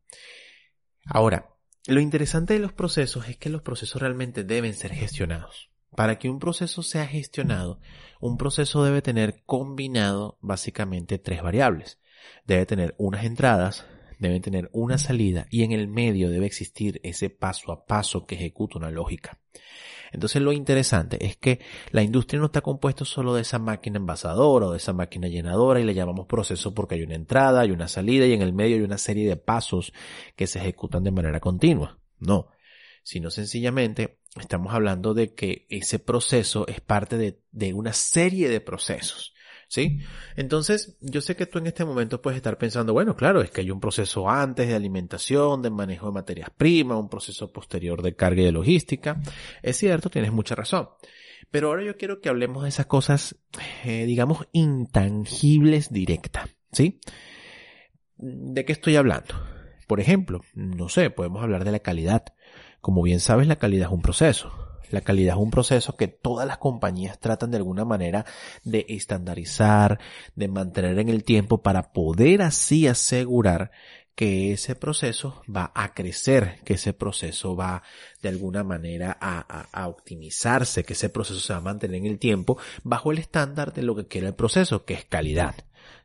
Ahora, 1.06 1.54
lo 1.86 2.00
interesante 2.00 2.54
de 2.54 2.58
los 2.58 2.72
procesos 2.72 3.28
es 3.28 3.36
que 3.36 3.48
los 3.48 3.62
procesos 3.62 4.02
realmente 4.02 4.42
deben 4.42 4.74
ser 4.74 4.92
gestionados. 4.92 5.70
Para 5.96 6.18
que 6.18 6.28
un 6.28 6.38
proceso 6.38 6.82
sea 6.82 7.06
gestionado, 7.06 7.80
un 8.20 8.36
proceso 8.36 8.82
debe 8.84 9.02
tener 9.02 9.42
combinado 9.46 10.38
básicamente 10.40 11.18
tres 11.18 11.42
variables. 11.42 12.00
Debe 12.46 12.66
tener 12.66 12.94
unas 12.98 13.24
entradas, 13.24 13.86
debe 14.18 14.40
tener 14.40 14.70
una 14.72 14.98
salida 14.98 15.46
y 15.50 15.62
en 15.62 15.72
el 15.72 15.88
medio 15.88 16.30
debe 16.30 16.46
existir 16.46 17.00
ese 17.04 17.30
paso 17.30 17.70
a 17.72 17.86
paso 17.86 18.26
que 18.26 18.34
ejecuta 18.34 18.78
una 18.78 18.90
lógica. 18.90 19.38
Entonces 20.12 20.40
lo 20.42 20.52
interesante 20.52 21.26
es 21.26 21.36
que 21.36 21.60
la 21.90 22.02
industria 22.02 22.38
no 22.38 22.46
está 22.46 22.60
compuesta 22.60 23.04
solo 23.04 23.34
de 23.34 23.42
esa 23.42 23.58
máquina 23.58 23.98
envasadora 23.98 24.66
o 24.66 24.70
de 24.70 24.76
esa 24.76 24.92
máquina 24.92 25.26
llenadora 25.26 25.80
y 25.80 25.84
le 25.84 25.92
llamamos 25.92 26.26
proceso 26.26 26.72
porque 26.72 26.94
hay 26.94 27.02
una 27.02 27.16
entrada, 27.16 27.60
hay 27.60 27.72
una 27.72 27.88
salida 27.88 28.24
y 28.24 28.32
en 28.32 28.40
el 28.40 28.52
medio 28.52 28.76
hay 28.76 28.82
una 28.82 28.98
serie 28.98 29.28
de 29.28 29.36
pasos 29.36 29.92
que 30.36 30.46
se 30.46 30.60
ejecutan 30.60 31.02
de 31.02 31.10
manera 31.10 31.40
continua. 31.40 31.98
No, 32.20 32.48
sino 33.02 33.30
sencillamente 33.30 34.20
estamos 34.40 34.74
hablando 34.74 35.14
de 35.14 35.34
que 35.34 35.66
ese 35.68 35.98
proceso 35.98 36.66
es 36.66 36.80
parte 36.80 37.40
de, 37.52 37.74
una 37.74 37.92
serie 37.92 38.48
de 38.48 38.60
procesos. 38.60 39.32
¿Sí? 39.66 39.98
Entonces, 40.36 40.98
yo 41.00 41.20
sé 41.20 41.34
que 41.34 41.46
tú 41.46 41.58
en 41.58 41.66
este 41.66 41.84
momento 41.84 42.22
puedes 42.22 42.36
estar 42.36 42.58
pensando, 42.58 42.92
bueno, 42.92 43.16
claro, 43.16 43.40
es 43.40 43.50
que 43.50 43.62
hay 43.62 43.72
un 43.72 43.80
proceso 43.80 44.28
antes 44.28 44.68
de 44.68 44.74
alimentación, 44.74 45.62
de 45.62 45.70
manejo 45.70 46.06
de 46.06 46.12
materias 46.12 46.50
primas, 46.56 46.98
un 46.98 47.08
proceso 47.08 47.50
posterior 47.50 48.02
de 48.02 48.14
carga 48.14 48.42
y 48.42 48.44
de 48.44 48.52
logística. 48.52 49.20
Es 49.62 49.78
cierto, 49.78 50.10
tienes 50.10 50.30
mucha 50.32 50.54
razón. 50.54 50.90
Pero 51.50 51.68
ahora 51.68 51.82
yo 51.82 51.96
quiero 51.96 52.20
que 52.20 52.28
hablemos 52.28 52.62
de 52.62 52.68
esas 52.68 52.86
cosas, 52.86 53.36
eh, 53.84 54.04
digamos, 54.06 54.46
intangibles 54.52 55.92
directas. 55.92 56.50
¿Sí? 56.70 57.00
¿De 58.16 58.64
qué 58.64 58.72
estoy 58.72 58.96
hablando? 58.96 59.34
Por 59.86 60.00
ejemplo, 60.00 60.40
no 60.54 60.88
sé, 60.88 61.10
podemos 61.10 61.42
hablar 61.42 61.64
de 61.64 61.72
la 61.72 61.80
calidad. 61.80 62.24
Como 62.80 63.02
bien 63.02 63.20
sabes, 63.20 63.46
la 63.46 63.56
calidad 63.56 63.88
es 63.88 63.94
un 63.94 64.02
proceso. 64.02 64.52
La 64.90 65.00
calidad 65.00 65.34
es 65.34 65.40
un 65.40 65.50
proceso 65.50 65.96
que 65.96 66.08
todas 66.08 66.46
las 66.46 66.58
compañías 66.58 67.18
tratan 67.18 67.50
de 67.50 67.56
alguna 67.56 67.84
manera 67.84 68.26
de 68.62 68.86
estandarizar, 68.88 69.98
de 70.34 70.48
mantener 70.48 70.98
en 70.98 71.08
el 71.08 71.24
tiempo 71.24 71.62
para 71.62 71.92
poder 71.92 72.42
así 72.42 72.86
asegurar 72.86 73.70
que 74.14 74.52
ese 74.52 74.76
proceso 74.76 75.42
va 75.54 75.72
a 75.74 75.92
crecer, 75.94 76.60
que 76.64 76.74
ese 76.74 76.92
proceso 76.92 77.56
va 77.56 77.82
de 78.22 78.28
alguna 78.28 78.62
manera 78.62 79.16
a, 79.20 79.40
a, 79.72 79.88
optimizarse, 79.88 80.84
que 80.84 80.92
ese 80.92 81.08
proceso 81.08 81.40
se 81.40 81.52
va 81.52 81.58
a 81.58 81.62
mantener 81.62 81.96
en 81.96 82.06
el 82.06 82.18
tiempo 82.18 82.58
bajo 82.84 83.10
el 83.10 83.18
estándar 83.18 83.72
de 83.72 83.82
lo 83.82 83.96
que 83.96 84.06
quiere 84.06 84.28
el 84.28 84.34
proceso, 84.34 84.84
que 84.84 84.94
es 84.94 85.04
calidad. 85.04 85.56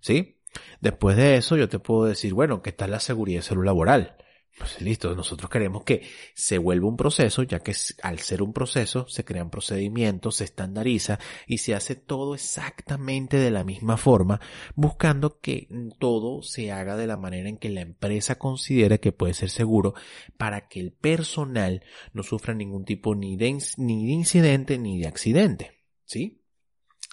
¿Sí? 0.01 0.38
Después 0.81 1.17
de 1.17 1.35
eso 1.35 1.57
yo 1.57 1.69
te 1.69 1.79
puedo 1.79 2.05
decir, 2.05 2.33
bueno, 2.33 2.61
¿qué 2.61 2.71
tal 2.71 2.91
la 2.91 2.99
seguridad 2.99 3.39
de 3.39 3.43
salud 3.43 3.65
laboral? 3.65 4.17
Pues 4.59 4.81
listo, 4.81 5.15
nosotros 5.15 5.49
queremos 5.49 5.83
que 5.85 6.01
se 6.33 6.57
vuelva 6.57 6.89
un 6.89 6.97
proceso, 6.97 7.43
ya 7.43 7.59
que 7.61 7.73
al 8.03 8.19
ser 8.19 8.41
un 8.41 8.51
proceso 8.51 9.07
se 9.07 9.23
crean 9.23 9.49
procedimientos, 9.49 10.35
se 10.35 10.43
estandariza 10.43 11.17
y 11.47 11.59
se 11.59 11.75
hace 11.75 11.95
todo 11.95 12.35
exactamente 12.35 13.37
de 13.37 13.51
la 13.51 13.63
misma 13.63 13.95
forma, 13.95 14.41
buscando 14.75 15.39
que 15.39 15.69
todo 15.97 16.41
se 16.41 16.73
haga 16.73 16.97
de 16.97 17.07
la 17.07 17.15
manera 17.15 17.47
en 17.47 17.57
que 17.57 17.69
la 17.69 17.79
empresa 17.79 18.37
considere 18.37 18.99
que 18.99 19.13
puede 19.13 19.33
ser 19.33 19.49
seguro 19.49 19.93
para 20.37 20.67
que 20.67 20.81
el 20.81 20.91
personal 20.91 21.81
no 22.11 22.21
sufra 22.21 22.53
ningún 22.53 22.83
tipo 22.83 23.15
ni 23.15 23.37
ni 23.37 24.05
de 24.07 24.11
incidente 24.11 24.77
ni 24.77 24.99
de 24.99 25.07
accidente. 25.07 25.71
¿Sí? 26.03 26.38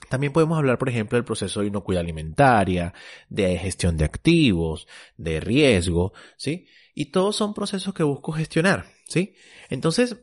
También 0.09 0.33
podemos 0.33 0.59
hablar, 0.59 0.79
por 0.79 0.89
ejemplo, 0.89 1.17
del 1.17 1.25
proceso 1.25 1.61
de 1.61 1.67
inocuidad 1.67 2.03
alimentaria, 2.03 2.95
de 3.29 3.59
gestión 3.59 3.97
de 3.97 4.05
activos, 4.05 4.87
de 5.17 5.41
riesgo, 5.41 6.13
¿sí? 6.37 6.67
Y 6.95 7.07
todos 7.07 7.37
son 7.37 7.55
procesos 7.55 7.93
que 7.95 8.03
busco 8.03 8.33
gestionar, 8.33 8.87
¿sí? 9.07 9.35
Entonces, 9.69 10.17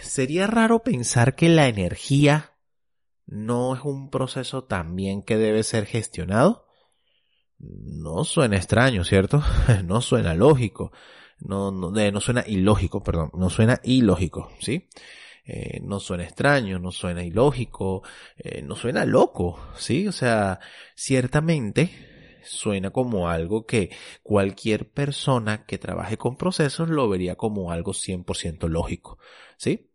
sería 0.00 0.46
raro 0.46 0.82
pensar 0.82 1.34
que 1.34 1.48
la 1.48 1.68
energía 1.68 2.54
no 3.26 3.74
es 3.74 3.82
un 3.84 4.10
proceso 4.10 4.64
también 4.64 5.22
que 5.22 5.36
debe 5.36 5.62
ser 5.62 5.86
gestionado. 5.86 6.66
No 7.58 8.24
suena 8.24 8.56
extraño, 8.56 9.04
¿cierto? 9.04 9.42
No 9.84 10.00
suena 10.00 10.34
lógico. 10.34 10.92
No, 11.40 11.70
no, 11.70 11.90
no 11.90 12.20
suena 12.20 12.44
ilógico, 12.46 13.02
perdón. 13.02 13.30
No 13.34 13.50
suena 13.50 13.80
ilógico, 13.84 14.50
¿sí? 14.60 14.88
Eh, 15.50 15.80
no 15.82 15.98
suena 15.98 16.24
extraño, 16.24 16.78
no 16.78 16.92
suena 16.92 17.24
ilógico, 17.24 18.02
eh, 18.36 18.60
no 18.60 18.76
suena 18.76 19.06
loco, 19.06 19.58
¿sí? 19.78 20.06
O 20.06 20.12
sea, 20.12 20.60
ciertamente 20.94 21.88
suena 22.44 22.90
como 22.90 23.30
algo 23.30 23.64
que 23.64 23.90
cualquier 24.22 24.90
persona 24.90 25.64
que 25.64 25.78
trabaje 25.78 26.18
con 26.18 26.36
procesos 26.36 26.90
lo 26.90 27.08
vería 27.08 27.36
como 27.36 27.72
algo 27.72 27.94
100% 27.94 28.68
lógico, 28.68 29.18
¿sí? 29.56 29.90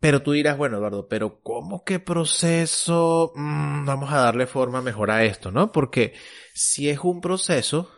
Pero 0.00 0.22
tú 0.22 0.32
dirás, 0.32 0.58
bueno, 0.58 0.78
Eduardo, 0.78 1.06
pero 1.06 1.40
¿cómo 1.44 1.84
que 1.84 2.00
proceso? 2.00 3.30
Mm, 3.36 3.84
vamos 3.84 4.12
a 4.12 4.18
darle 4.18 4.48
forma 4.48 4.82
mejor 4.82 5.12
a 5.12 5.22
esto, 5.22 5.52
¿no? 5.52 5.70
Porque 5.70 6.14
si 6.52 6.88
es 6.90 6.98
un 6.98 7.20
proceso, 7.20 7.92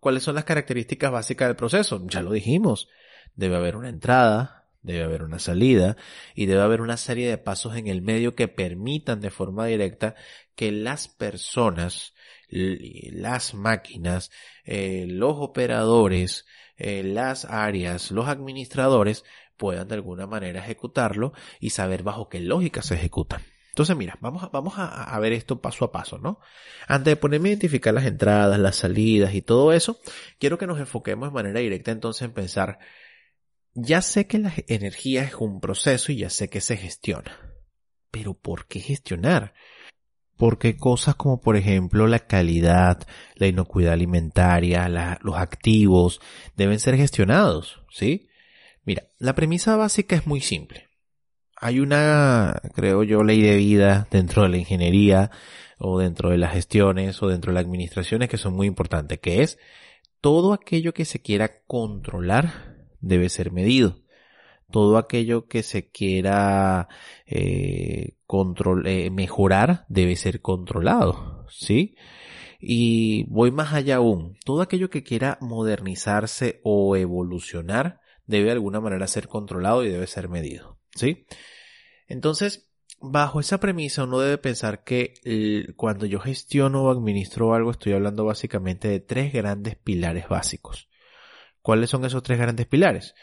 ¿cuáles 0.00 0.24
son 0.24 0.34
las 0.34 0.42
características 0.42 1.12
básicas 1.12 1.46
del 1.48 1.56
proceso? 1.56 2.04
Ya 2.08 2.20
lo 2.20 2.32
dijimos. 2.32 2.88
Debe 3.36 3.54
haber 3.54 3.76
una 3.76 3.88
entrada, 3.88 4.63
debe 4.84 5.02
haber 5.02 5.22
una 5.22 5.40
salida 5.40 5.96
y 6.34 6.46
debe 6.46 6.60
haber 6.60 6.80
una 6.80 6.96
serie 6.96 7.28
de 7.28 7.38
pasos 7.38 7.76
en 7.76 7.88
el 7.88 8.02
medio 8.02 8.36
que 8.36 8.46
permitan 8.46 9.20
de 9.20 9.30
forma 9.30 9.66
directa 9.66 10.14
que 10.54 10.70
las 10.70 11.08
personas, 11.08 12.14
las 12.48 13.54
máquinas, 13.54 14.30
eh, 14.64 15.06
los 15.08 15.36
operadores, 15.38 16.46
eh, 16.76 17.02
las 17.02 17.46
áreas, 17.46 18.10
los 18.12 18.28
administradores 18.28 19.24
puedan 19.56 19.88
de 19.88 19.94
alguna 19.94 20.26
manera 20.26 20.60
ejecutarlo 20.60 21.32
y 21.60 21.70
saber 21.70 22.02
bajo 22.02 22.28
qué 22.28 22.40
lógica 22.40 22.82
se 22.82 22.94
ejecutan. 22.94 23.42
Entonces, 23.70 23.96
mira, 23.96 24.16
vamos, 24.20 24.44
a, 24.44 24.48
vamos 24.50 24.74
a, 24.76 25.18
ver 25.18 25.32
esto 25.32 25.60
paso 25.60 25.84
a 25.84 25.90
paso, 25.90 26.18
¿no? 26.18 26.38
Antes 26.86 27.12
de 27.12 27.16
ponerme 27.16 27.48
a 27.48 27.52
identificar 27.52 27.92
las 27.92 28.04
entradas, 28.04 28.56
las 28.60 28.76
salidas 28.76 29.34
y 29.34 29.42
todo 29.42 29.72
eso, 29.72 29.98
quiero 30.38 30.58
que 30.58 30.68
nos 30.68 30.78
enfoquemos 30.78 31.30
de 31.30 31.34
manera 31.34 31.58
directa 31.58 31.90
entonces 31.90 32.22
en 32.22 32.32
pensar, 32.32 32.78
ya 33.74 34.02
sé 34.02 34.26
que 34.26 34.38
la 34.38 34.52
energía 34.68 35.22
es 35.24 35.34
un 35.34 35.60
proceso 35.60 36.12
y 36.12 36.18
ya 36.18 36.30
sé 36.30 36.48
que 36.48 36.60
se 36.60 36.76
gestiona, 36.76 37.38
pero 38.10 38.34
¿por 38.34 38.66
qué 38.66 38.80
gestionar? 38.80 39.54
Porque 40.36 40.76
cosas 40.76 41.16
como 41.16 41.40
por 41.40 41.56
ejemplo 41.56 42.06
la 42.06 42.20
calidad, 42.20 43.06
la 43.34 43.46
inocuidad 43.46 43.92
alimentaria, 43.92 44.88
los 45.22 45.36
activos 45.36 46.20
deben 46.56 46.80
ser 46.80 46.96
gestionados, 46.96 47.82
¿sí? 47.90 48.28
Mira, 48.84 49.08
la 49.18 49.34
premisa 49.34 49.76
básica 49.76 50.16
es 50.16 50.26
muy 50.26 50.40
simple. 50.40 50.88
Hay 51.56 51.80
una, 51.80 52.60
creo 52.74 53.04
yo, 53.04 53.22
ley 53.22 53.40
de 53.40 53.56
vida 53.56 54.06
dentro 54.10 54.42
de 54.42 54.50
la 54.50 54.58
ingeniería 54.58 55.30
o 55.78 55.98
dentro 55.98 56.30
de 56.30 56.38
las 56.38 56.52
gestiones 56.52 57.22
o 57.22 57.28
dentro 57.28 57.50
de 57.50 57.54
las 57.54 57.64
administraciones 57.64 58.28
que 58.28 58.36
son 58.36 58.54
muy 58.54 58.66
importantes, 58.66 59.20
que 59.20 59.42
es 59.42 59.58
todo 60.20 60.52
aquello 60.52 60.92
que 60.92 61.04
se 61.04 61.20
quiera 61.20 61.62
controlar 61.66 62.73
debe 63.04 63.28
ser 63.28 63.52
medido. 63.52 63.96
Todo 64.70 64.96
aquello 64.96 65.46
que 65.46 65.62
se 65.62 65.90
quiera 65.90 66.88
eh, 67.26 68.16
eh, 68.86 69.10
mejorar 69.10 69.84
debe 69.88 70.16
ser 70.16 70.40
controlado, 70.40 71.46
¿sí? 71.50 71.96
Y 72.58 73.24
voy 73.24 73.50
más 73.50 73.74
allá 73.74 73.96
aún. 73.96 74.36
Todo 74.44 74.62
aquello 74.62 74.90
que 74.90 75.02
quiera 75.02 75.38
modernizarse 75.40 76.60
o 76.64 76.96
evolucionar 76.96 78.00
debe 78.26 78.46
de 78.46 78.52
alguna 78.52 78.80
manera 78.80 79.06
ser 79.06 79.28
controlado 79.28 79.84
y 79.84 79.90
debe 79.90 80.06
ser 80.06 80.28
medido. 80.28 80.78
¿Sí? 80.94 81.26
Entonces, 82.08 82.72
bajo 83.00 83.40
esa 83.40 83.60
premisa 83.60 84.04
uno 84.04 84.20
debe 84.20 84.38
pensar 84.38 84.82
que 84.82 85.14
cuando 85.76 86.06
yo 86.06 86.20
gestiono 86.20 86.84
o 86.84 86.90
administro 86.90 87.54
algo 87.54 87.70
estoy 87.70 87.92
hablando 87.92 88.24
básicamente 88.24 88.88
de 88.88 89.00
tres 89.00 89.32
grandes 89.32 89.76
pilares 89.76 90.28
básicos. 90.28 90.88
¿Cuáles 91.64 91.88
son 91.88 92.04
esos 92.04 92.22
tres 92.22 92.38
grandes 92.38 92.66
pilares? 92.66 93.14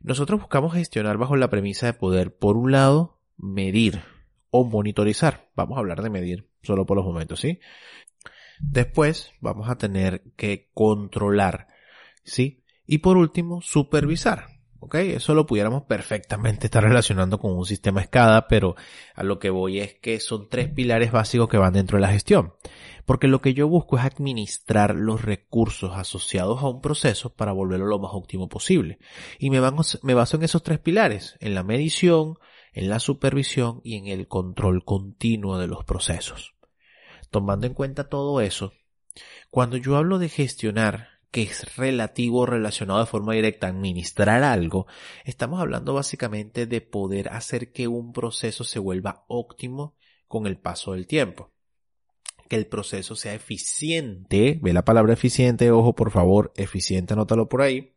Nosotros 0.00 0.40
buscamos 0.40 0.72
gestionar 0.72 1.18
bajo 1.18 1.36
la 1.36 1.50
premisa 1.50 1.84
de 1.84 1.92
poder, 1.92 2.34
por 2.34 2.56
un 2.56 2.72
lado, 2.72 3.20
medir 3.36 4.00
o 4.48 4.64
monitorizar. 4.64 5.50
Vamos 5.54 5.76
a 5.76 5.80
hablar 5.80 6.00
de 6.00 6.08
medir 6.08 6.48
solo 6.62 6.86
por 6.86 6.96
los 6.96 7.04
momentos, 7.04 7.40
¿sí? 7.40 7.60
Después 8.58 9.32
vamos 9.42 9.68
a 9.68 9.76
tener 9.76 10.22
que 10.38 10.70
controlar, 10.72 11.68
¿sí? 12.24 12.64
Y 12.86 12.98
por 12.98 13.18
último, 13.18 13.60
supervisar. 13.60 14.46
¿Ok? 14.82 14.94
Eso 14.94 15.34
lo 15.34 15.46
pudiéramos 15.46 15.82
perfectamente 15.82 16.66
estar 16.66 16.82
relacionando 16.82 17.38
con 17.38 17.52
un 17.52 17.66
sistema 17.66 18.00
escada, 18.00 18.48
pero 18.48 18.76
a 19.14 19.22
lo 19.22 19.38
que 19.38 19.50
voy 19.50 19.78
es 19.78 19.94
que 19.94 20.18
son 20.20 20.48
tres 20.48 20.70
pilares 20.70 21.12
básicos 21.12 21.50
que 21.50 21.58
van 21.58 21.74
dentro 21.74 21.98
de 21.98 22.02
la 22.02 22.12
gestión. 22.12 22.54
Porque 23.04 23.28
lo 23.28 23.42
que 23.42 23.52
yo 23.52 23.68
busco 23.68 23.98
es 23.98 24.04
administrar 24.04 24.94
los 24.94 25.22
recursos 25.22 25.92
asociados 25.94 26.62
a 26.62 26.68
un 26.68 26.80
proceso 26.80 27.34
para 27.34 27.52
volverlo 27.52 27.86
lo 27.86 27.98
más 27.98 28.12
óptimo 28.14 28.48
posible. 28.48 28.98
Y 29.38 29.50
me, 29.50 29.60
me 29.60 30.14
baso 30.14 30.36
en 30.36 30.42
esos 30.42 30.62
tres 30.62 30.78
pilares, 30.78 31.36
en 31.40 31.54
la 31.54 31.62
medición, 31.62 32.38
en 32.72 32.88
la 32.88 33.00
supervisión 33.00 33.80
y 33.84 33.96
en 33.96 34.06
el 34.06 34.28
control 34.28 34.84
continuo 34.84 35.58
de 35.58 35.66
los 35.66 35.84
procesos. 35.84 36.54
Tomando 37.30 37.66
en 37.66 37.74
cuenta 37.74 38.08
todo 38.08 38.40
eso, 38.40 38.72
cuando 39.50 39.76
yo 39.76 39.96
hablo 39.96 40.18
de 40.18 40.30
gestionar 40.30 41.19
que 41.30 41.42
es 41.42 41.76
relativo 41.76 42.40
o 42.40 42.46
relacionado 42.46 43.00
de 43.00 43.06
forma 43.06 43.34
directa 43.34 43.66
a 43.66 43.70
administrar 43.70 44.42
algo, 44.42 44.86
estamos 45.24 45.60
hablando 45.60 45.94
básicamente 45.94 46.66
de 46.66 46.80
poder 46.80 47.28
hacer 47.28 47.72
que 47.72 47.88
un 47.88 48.12
proceso 48.12 48.64
se 48.64 48.78
vuelva 48.78 49.24
óptimo 49.28 49.96
con 50.26 50.46
el 50.46 50.58
paso 50.58 50.92
del 50.92 51.06
tiempo. 51.06 51.52
Que 52.48 52.56
el 52.56 52.66
proceso 52.66 53.14
sea 53.14 53.34
eficiente, 53.34 54.58
ve 54.60 54.72
la 54.72 54.84
palabra 54.84 55.12
eficiente, 55.12 55.70
ojo 55.70 55.94
por 55.94 56.10
favor, 56.10 56.52
eficiente, 56.56 57.14
anótalo 57.14 57.48
por 57.48 57.62
ahí, 57.62 57.94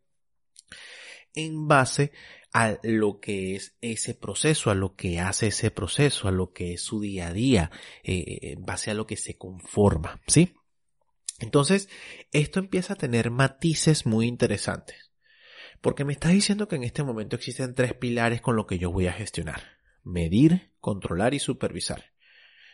en 1.34 1.68
base 1.68 2.12
a 2.54 2.78
lo 2.84 3.20
que 3.20 3.56
es 3.56 3.76
ese 3.82 4.14
proceso, 4.14 4.70
a 4.70 4.76
lo 4.76 4.96
que 4.96 5.20
hace 5.20 5.48
ese 5.48 5.72
proceso, 5.72 6.28
a 6.28 6.32
lo 6.32 6.54
que 6.54 6.74
es 6.74 6.82
su 6.84 7.02
día 7.02 7.30
a 7.30 7.34
día, 7.34 7.72
eh, 8.04 8.52
en 8.54 8.64
base 8.64 8.92
a 8.92 8.94
lo 8.94 9.08
que 9.08 9.18
se 9.18 9.38
conforma, 9.38 10.22
¿sí? 10.28 10.54
Entonces, 11.44 11.90
esto 12.32 12.60
empieza 12.60 12.94
a 12.94 12.96
tener 12.96 13.30
matices 13.30 14.06
muy 14.06 14.28
interesantes. 14.28 15.12
Porque 15.82 16.06
me 16.06 16.14
está 16.14 16.30
diciendo 16.30 16.70
que 16.70 16.78
en 16.78 16.86
este 16.86 17.04
momento 17.04 17.36
existen 17.36 17.76
tres 17.76 17.94
pilares 17.94 18.40
con 18.40 18.56
lo 18.56 18.66
que 18.66 18.80
yo 18.80 18.92
voy 18.92 19.08
a 19.08 19.14
gestionar. 19.14 19.62
Medir, 20.04 20.72
controlar 20.80 21.34
y 21.34 21.40
supervisar. 21.40 22.14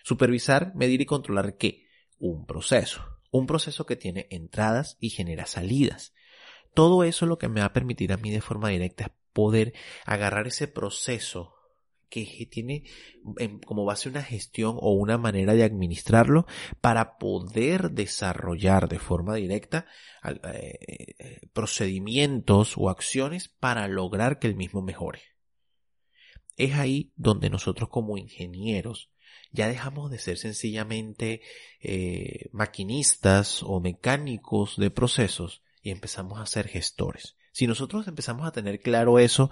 Supervisar, 0.04 0.72
medir 0.76 1.02
y 1.02 1.08
controlar 1.08 1.58
qué? 1.58 1.88
Un 2.20 2.46
proceso. 2.46 3.04
Un 3.32 3.48
proceso 3.48 3.88
que 3.88 3.96
tiene 3.96 4.28
entradas 4.30 4.98
y 5.00 5.10
genera 5.10 5.48
salidas. 5.48 6.14
Todo 6.76 7.04
eso 7.04 7.26
lo 7.26 7.40
que 7.40 7.50
me 7.50 7.62
va 7.62 7.68
a 7.68 7.74
permitir 7.74 8.14
a 8.14 8.18
mí 8.18 8.30
de 8.30 8.42
forma 8.42 8.70
directa 8.70 9.06
es 9.06 9.12
poder 9.34 9.74
agarrar 10.06 10.46
ese 10.46 10.68
proceso 10.68 11.56
que 12.10 12.48
tiene 12.50 12.84
como 13.66 13.86
base 13.86 14.10
una 14.10 14.24
gestión 14.24 14.76
o 14.80 14.94
una 14.94 15.18
manera 15.18 15.54
de 15.54 15.64
administrarlo 15.64 16.46
para 16.82 17.18
poder 17.18 17.92
desarrollar 17.92 18.90
de 18.90 19.00
forma 19.00 19.36
directa 19.36 19.86
eh, 20.54 21.48
procedimientos 21.54 22.74
o 22.78 22.90
acciones 22.90 23.48
para 23.48 23.88
lograr 23.88 24.40
que 24.40 24.48
el 24.48 24.56
mismo 24.56 24.82
mejore. 24.82 25.22
Es 26.58 26.74
ahí 26.76 27.14
donde 27.16 27.50
nosotros 27.50 27.90
como 27.90 28.18
ingenieros 28.18 29.12
ya 29.52 29.68
dejamos 29.68 30.12
de 30.12 30.20
ser 30.20 30.38
sencillamente 30.38 31.42
eh, 31.80 32.50
maquinistas 32.52 33.64
o 33.64 33.80
mecánicos 33.80 34.76
de 34.78 34.92
procesos 34.92 35.64
y 35.82 35.92
empezamos 35.92 36.40
a 36.40 36.46
ser 36.46 36.68
gestores. 36.68 37.36
Si 37.52 37.66
nosotros 37.66 38.08
empezamos 38.08 38.48
a 38.48 38.52
tener 38.52 38.80
claro 38.80 39.20
eso, 39.20 39.50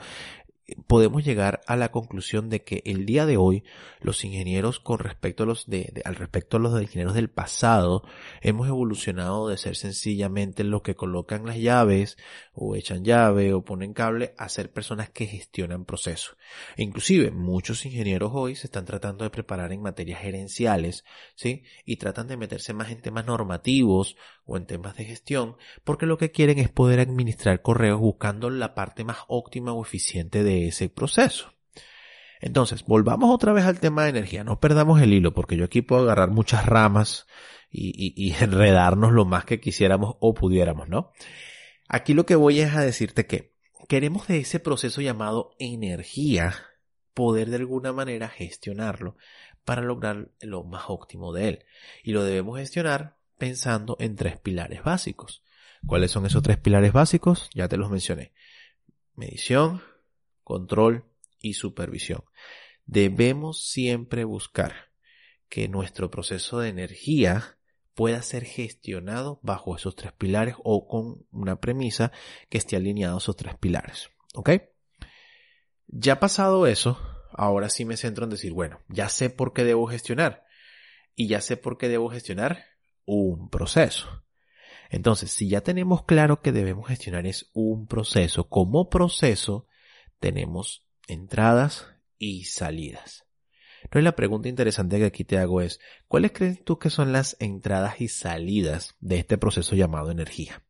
podemos 0.87 1.23
llegar 1.23 1.61
a 1.65 1.75
la 1.75 1.91
conclusión 1.91 2.49
de 2.49 2.63
que 2.63 2.81
el 2.85 3.05
día 3.05 3.25
de 3.25 3.37
hoy 3.37 3.63
los 4.01 4.23
ingenieros 4.25 4.79
con 4.79 4.99
respecto 4.99 5.43
a 5.43 5.45
los 5.45 5.65
de, 5.67 6.01
al 6.03 6.15
respecto 6.15 6.57
a 6.57 6.59
los 6.59 6.81
ingenieros 6.81 7.13
del 7.13 7.29
pasado 7.29 8.03
hemos 8.41 8.67
evolucionado 8.67 9.47
de 9.47 9.57
ser 9.57 9.75
sencillamente 9.75 10.63
los 10.63 10.81
que 10.81 10.95
colocan 10.95 11.45
las 11.45 11.57
llaves 11.57 12.17
o 12.59 12.75
echan 12.75 13.05
llave 13.05 13.53
o 13.53 13.63
ponen 13.63 13.93
cable 13.93 14.33
a 14.35 14.49
ser 14.49 14.71
personas 14.71 15.11
que 15.11 15.27
gestionan 15.27 15.85
procesos. 15.85 16.37
Inclusive 16.75 17.29
muchos 17.29 17.85
ingenieros 17.85 18.31
hoy 18.33 18.55
se 18.55 18.65
están 18.65 18.85
tratando 18.85 19.23
de 19.23 19.29
preparar 19.29 19.71
en 19.71 19.83
materias 19.83 20.21
gerenciales, 20.21 21.05
¿sí? 21.35 21.63
Y 21.85 21.97
tratan 21.97 22.27
de 22.27 22.35
meterse 22.35 22.73
más 22.73 22.89
en 22.89 23.01
temas 23.01 23.27
normativos 23.27 24.17
o 24.43 24.57
en 24.57 24.65
temas 24.65 24.97
de 24.97 25.05
gestión 25.05 25.55
porque 25.83 26.07
lo 26.07 26.17
que 26.17 26.31
quieren 26.31 26.57
es 26.57 26.69
poder 26.69 26.99
administrar 26.99 27.61
correos 27.61 27.99
buscando 27.99 28.49
la 28.49 28.73
parte 28.73 29.03
más 29.03 29.17
óptima 29.27 29.73
o 29.73 29.83
eficiente 29.83 30.43
de 30.43 30.67
ese 30.67 30.89
proceso. 30.89 31.53
Entonces, 32.39 32.85
volvamos 32.85 33.33
otra 33.33 33.53
vez 33.53 33.65
al 33.65 33.79
tema 33.79 34.03
de 34.03 34.09
energía. 34.09 34.43
No 34.43 34.59
perdamos 34.59 35.01
el 35.01 35.13
hilo 35.13 35.33
porque 35.33 35.57
yo 35.57 35.65
aquí 35.65 35.81
puedo 35.81 36.03
agarrar 36.03 36.31
muchas 36.31 36.65
ramas 36.65 37.27
y, 37.69 38.33
enredarnos 38.39 39.11
lo 39.11 39.25
más 39.25 39.45
que 39.45 39.59
quisiéramos 39.59 40.15
o 40.19 40.33
pudiéramos, 40.33 40.89
¿no? 40.89 41.11
Aquí 41.87 42.13
lo 42.13 42.25
que 42.25 42.35
voy 42.35 42.59
es 42.59 42.75
a 42.75 42.81
decirte 42.81 43.25
que 43.25 43.53
queremos 43.87 44.27
de 44.27 44.39
ese 44.39 44.59
proceso 44.59 45.01
llamado 45.01 45.55
energía 45.59 46.55
poder 47.13 47.49
de 47.49 47.55
alguna 47.57 47.93
manera 47.93 48.27
gestionarlo 48.27 49.17
para 49.65 49.81
lograr 49.81 50.29
lo 50.41 50.63
más 50.63 50.85
óptimo 50.87 51.33
de 51.33 51.49
él. 51.49 51.65
Y 52.03 52.11
lo 52.11 52.23
debemos 52.23 52.59
gestionar 52.59 53.17
pensando 53.37 53.97
en 53.99 54.15
tres 54.15 54.39
pilares 54.39 54.83
básicos. 54.83 55.43
¿Cuáles 55.85 56.11
son 56.11 56.25
esos 56.25 56.43
tres 56.43 56.57
pilares 56.57 56.91
básicos? 56.91 57.49
Ya 57.53 57.67
te 57.67 57.77
los 57.77 57.89
mencioné. 57.89 58.33
Medición, 59.15 59.81
control 60.43 61.05
y 61.39 61.53
supervisión. 61.53 62.23
Debemos 62.85 63.69
siempre 63.69 64.23
buscar 64.23 64.91
que 65.49 65.67
nuestro 65.67 66.09
proceso 66.11 66.59
de 66.59 66.69
energía 66.69 67.56
pueda 67.97 68.21
ser 68.21 68.45
gestionado 68.45 69.39
bajo 69.41 69.75
esos 69.75 69.95
tres 69.95 70.11
pilares 70.11 70.53
o 70.63 70.87
con 70.87 71.25
una 71.31 71.59
premisa 71.59 72.11
que 72.47 72.59
esté 72.59 72.75
alineado 72.75 73.15
a 73.15 73.17
esos 73.17 73.35
tres 73.35 73.55
pilares. 73.55 74.11
¿Ok? 74.35 74.51
Ya 75.87 76.19
pasado 76.19 76.67
eso, 76.67 76.99
ahora 77.33 77.69
sí 77.69 77.85
me 77.85 77.97
centro 77.97 78.25
en 78.25 78.29
decir, 78.29 78.53
bueno, 78.53 78.81
ya 78.87 79.09
sé 79.09 79.31
por 79.31 79.51
qué 79.51 79.63
debo 79.63 79.87
gestionar. 79.87 80.45
Y 81.15 81.27
ya 81.27 81.41
sé 81.41 81.57
por 81.57 81.79
qué 81.79 81.89
debo 81.89 82.11
gestionar 82.11 82.65
un 83.05 83.49
proceso. 83.49 84.23
Entonces, 84.91 85.31
si 85.31 85.49
ya 85.49 85.61
tenemos 85.61 86.05
claro 86.05 86.41
que 86.41 86.51
debemos 86.51 86.87
gestionar 86.87 87.25
es 87.25 87.49
un 87.53 87.87
proceso, 87.87 88.47
como 88.47 88.91
proceso 88.91 89.65
tenemos 90.19 90.85
entradas 91.07 91.87
y 92.19 92.43
salidas. 92.43 93.26
Entonces 93.87 94.03
la 94.03 94.17
pregunta 94.17 94.49
interesante 94.49 94.97
que 94.97 95.05
aquí 95.05 95.23
te 95.23 95.37
hago 95.37 95.61
es, 95.61 95.79
¿cuáles 96.09 96.33
crees 96.33 96.61
tú 96.61 96.77
que 96.77 96.89
son 96.89 97.13
las 97.13 97.37
entradas 97.39 98.01
y 98.01 98.09
salidas 98.09 98.95
de 98.99 99.17
este 99.17 99.37
proceso 99.37 99.77
llamado 99.77 100.11
energía? 100.11 100.61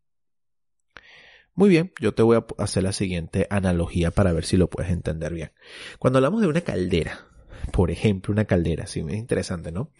Muy 1.56 1.70
bien, 1.70 1.92
yo 2.00 2.14
te 2.14 2.22
voy 2.22 2.38
a 2.38 2.46
hacer 2.60 2.84
la 2.84 2.92
siguiente 2.92 3.48
analogía 3.50 4.12
para 4.12 4.34
ver 4.34 4.46
si 4.46 4.56
lo 4.56 4.70
puedes 4.70 4.92
entender 4.92 5.34
bien. 5.34 5.52
Cuando 5.98 6.20
hablamos 6.20 6.42
de 6.42 6.48
una 6.48 6.62
caldera, 6.62 7.26
por 7.72 7.90
ejemplo, 7.90 8.32
una 8.32 8.46
caldera, 8.46 8.86
sí, 8.86 9.00
es 9.00 9.16
interesante, 9.16 9.72
¿no? 9.72 9.92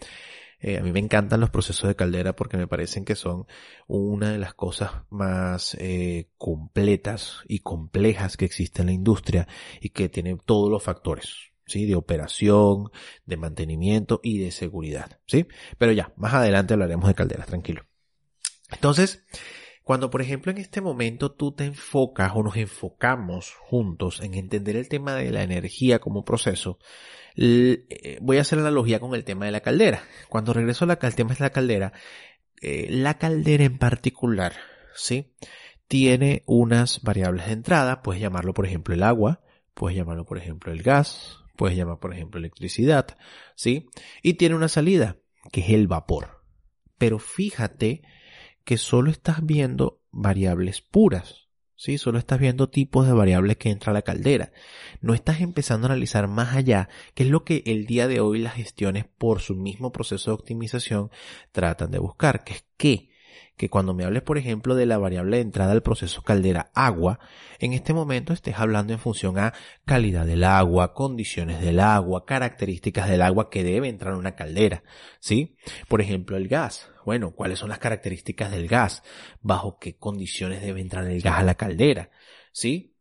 Eh, 0.60 0.78
a 0.78 0.82
mí 0.82 0.92
me 0.92 1.00
encantan 1.00 1.40
los 1.40 1.50
procesos 1.50 1.88
de 1.88 1.96
caldera 1.96 2.36
porque 2.36 2.56
me 2.56 2.68
parecen 2.68 3.04
que 3.04 3.16
son 3.16 3.46
una 3.88 4.30
de 4.30 4.38
las 4.38 4.54
cosas 4.54 4.92
más 5.10 5.76
eh, 5.80 6.30
completas 6.36 7.42
y 7.48 7.58
complejas 7.58 8.36
que 8.36 8.44
existe 8.44 8.82
en 8.82 8.86
la 8.86 8.92
industria 8.92 9.48
y 9.80 9.90
que 9.90 10.08
tiene 10.08 10.36
todos 10.44 10.70
los 10.70 10.84
factores. 10.84 11.47
¿Sí? 11.68 11.86
De 11.86 11.94
operación, 11.94 12.90
de 13.26 13.36
mantenimiento 13.36 14.20
y 14.22 14.38
de 14.38 14.50
seguridad, 14.50 15.20
¿sí? 15.26 15.46
Pero 15.78 15.92
ya, 15.92 16.12
más 16.16 16.34
adelante 16.34 16.74
hablaremos 16.74 17.06
de 17.08 17.14
calderas, 17.14 17.46
tranquilo. 17.46 17.86
Entonces, 18.70 19.24
cuando 19.88 20.10
por 20.10 20.20
ejemplo 20.20 20.52
en 20.52 20.58
este 20.58 20.82
momento 20.82 21.32
tú 21.32 21.52
te 21.52 21.64
enfocas 21.64 22.32
o 22.34 22.42
nos 22.42 22.56
enfocamos 22.56 23.54
juntos 23.54 24.20
en 24.20 24.34
entender 24.34 24.76
el 24.76 24.88
tema 24.88 25.14
de 25.14 25.30
la 25.30 25.42
energía 25.42 25.98
como 25.98 26.26
proceso, 26.26 26.78
eh, 27.36 28.18
voy 28.20 28.36
a 28.36 28.42
hacer 28.42 28.58
analogía 28.58 29.00
con 29.00 29.14
el 29.14 29.24
tema 29.24 29.46
de 29.46 29.52
la 29.52 29.60
caldera. 29.60 30.02
Cuando 30.28 30.52
regreso 30.52 30.84
al 30.84 31.14
tema 31.14 31.32
de 31.32 31.42
la 31.42 31.50
caldera, 31.50 31.92
eh, 32.60 32.88
la 32.90 33.16
caldera 33.16 33.64
en 33.64 33.78
particular, 33.78 34.54
¿sí? 34.94 35.32
Tiene 35.86 36.42
unas 36.46 37.00
variables 37.02 37.46
de 37.46 37.52
entrada, 37.52 38.02
puedes 38.02 38.20
llamarlo 38.20 38.52
por 38.52 38.66
ejemplo 38.66 38.92
el 38.92 39.02
agua, 39.02 39.40
puedes 39.72 39.96
llamarlo 39.96 40.26
por 40.26 40.36
ejemplo 40.36 40.70
el 40.70 40.82
gas, 40.82 41.38
puedes 41.58 41.76
llamar 41.76 41.98
por 41.98 42.14
ejemplo 42.14 42.38
electricidad, 42.38 43.18
¿sí? 43.56 43.90
Y 44.22 44.34
tiene 44.34 44.54
una 44.54 44.68
salida, 44.68 45.16
que 45.52 45.60
es 45.60 45.70
el 45.70 45.88
vapor. 45.88 46.44
Pero 46.96 47.18
fíjate 47.18 48.02
que 48.64 48.78
solo 48.78 49.10
estás 49.10 49.44
viendo 49.44 50.00
variables 50.12 50.80
puras, 50.80 51.48
¿sí? 51.74 51.98
Solo 51.98 52.18
estás 52.18 52.38
viendo 52.38 52.70
tipos 52.70 53.08
de 53.08 53.12
variables 53.12 53.56
que 53.56 53.70
entra 53.70 53.90
a 53.90 53.94
la 53.94 54.02
caldera. 54.02 54.52
No 55.00 55.14
estás 55.14 55.40
empezando 55.40 55.88
a 55.88 55.90
analizar 55.90 56.28
más 56.28 56.54
allá, 56.54 56.88
que 57.14 57.24
es 57.24 57.28
lo 57.28 57.44
que 57.44 57.64
el 57.66 57.86
día 57.86 58.06
de 58.06 58.20
hoy 58.20 58.38
las 58.38 58.54
gestiones 58.54 59.06
por 59.18 59.40
su 59.40 59.56
mismo 59.56 59.90
proceso 59.90 60.30
de 60.30 60.34
optimización 60.36 61.10
tratan 61.50 61.90
de 61.90 61.98
buscar, 61.98 62.44
que 62.44 62.54
es 62.54 62.64
qué 62.76 63.10
que 63.58 63.68
cuando 63.68 63.92
me 63.92 64.04
hables, 64.04 64.22
por 64.22 64.38
ejemplo, 64.38 64.74
de 64.74 64.86
la 64.86 64.96
variable 64.96 65.36
de 65.36 65.42
entrada 65.42 65.72
al 65.72 65.82
proceso 65.82 66.22
caldera 66.22 66.70
agua, 66.74 67.18
en 67.58 67.72
este 67.72 67.92
momento 67.92 68.32
estés 68.32 68.56
hablando 68.56 68.92
en 68.92 69.00
función 69.00 69.36
a 69.38 69.52
calidad 69.84 70.24
del 70.24 70.44
agua, 70.44 70.94
condiciones 70.94 71.60
del 71.60 71.80
agua, 71.80 72.24
características 72.24 73.08
del 73.10 73.20
agua 73.20 73.50
que 73.50 73.64
debe 73.64 73.88
entrar 73.88 74.14
en 74.14 74.20
una 74.20 74.36
caldera, 74.36 74.84
¿sí? 75.18 75.56
Por 75.88 76.00
ejemplo, 76.00 76.36
el 76.36 76.48
gas. 76.48 76.88
Bueno, 77.04 77.32
¿cuáles 77.32 77.58
son 77.58 77.68
las 77.68 77.80
características 77.80 78.50
del 78.50 78.68
gas? 78.68 79.02
¿Bajo 79.42 79.78
qué 79.78 79.96
condiciones 79.96 80.62
debe 80.62 80.80
entrar 80.80 81.04
el 81.06 81.20
gas 81.20 81.38
a 81.38 81.42
la 81.42 81.56
caldera? 81.56 82.10
¿Sí? 82.52 82.94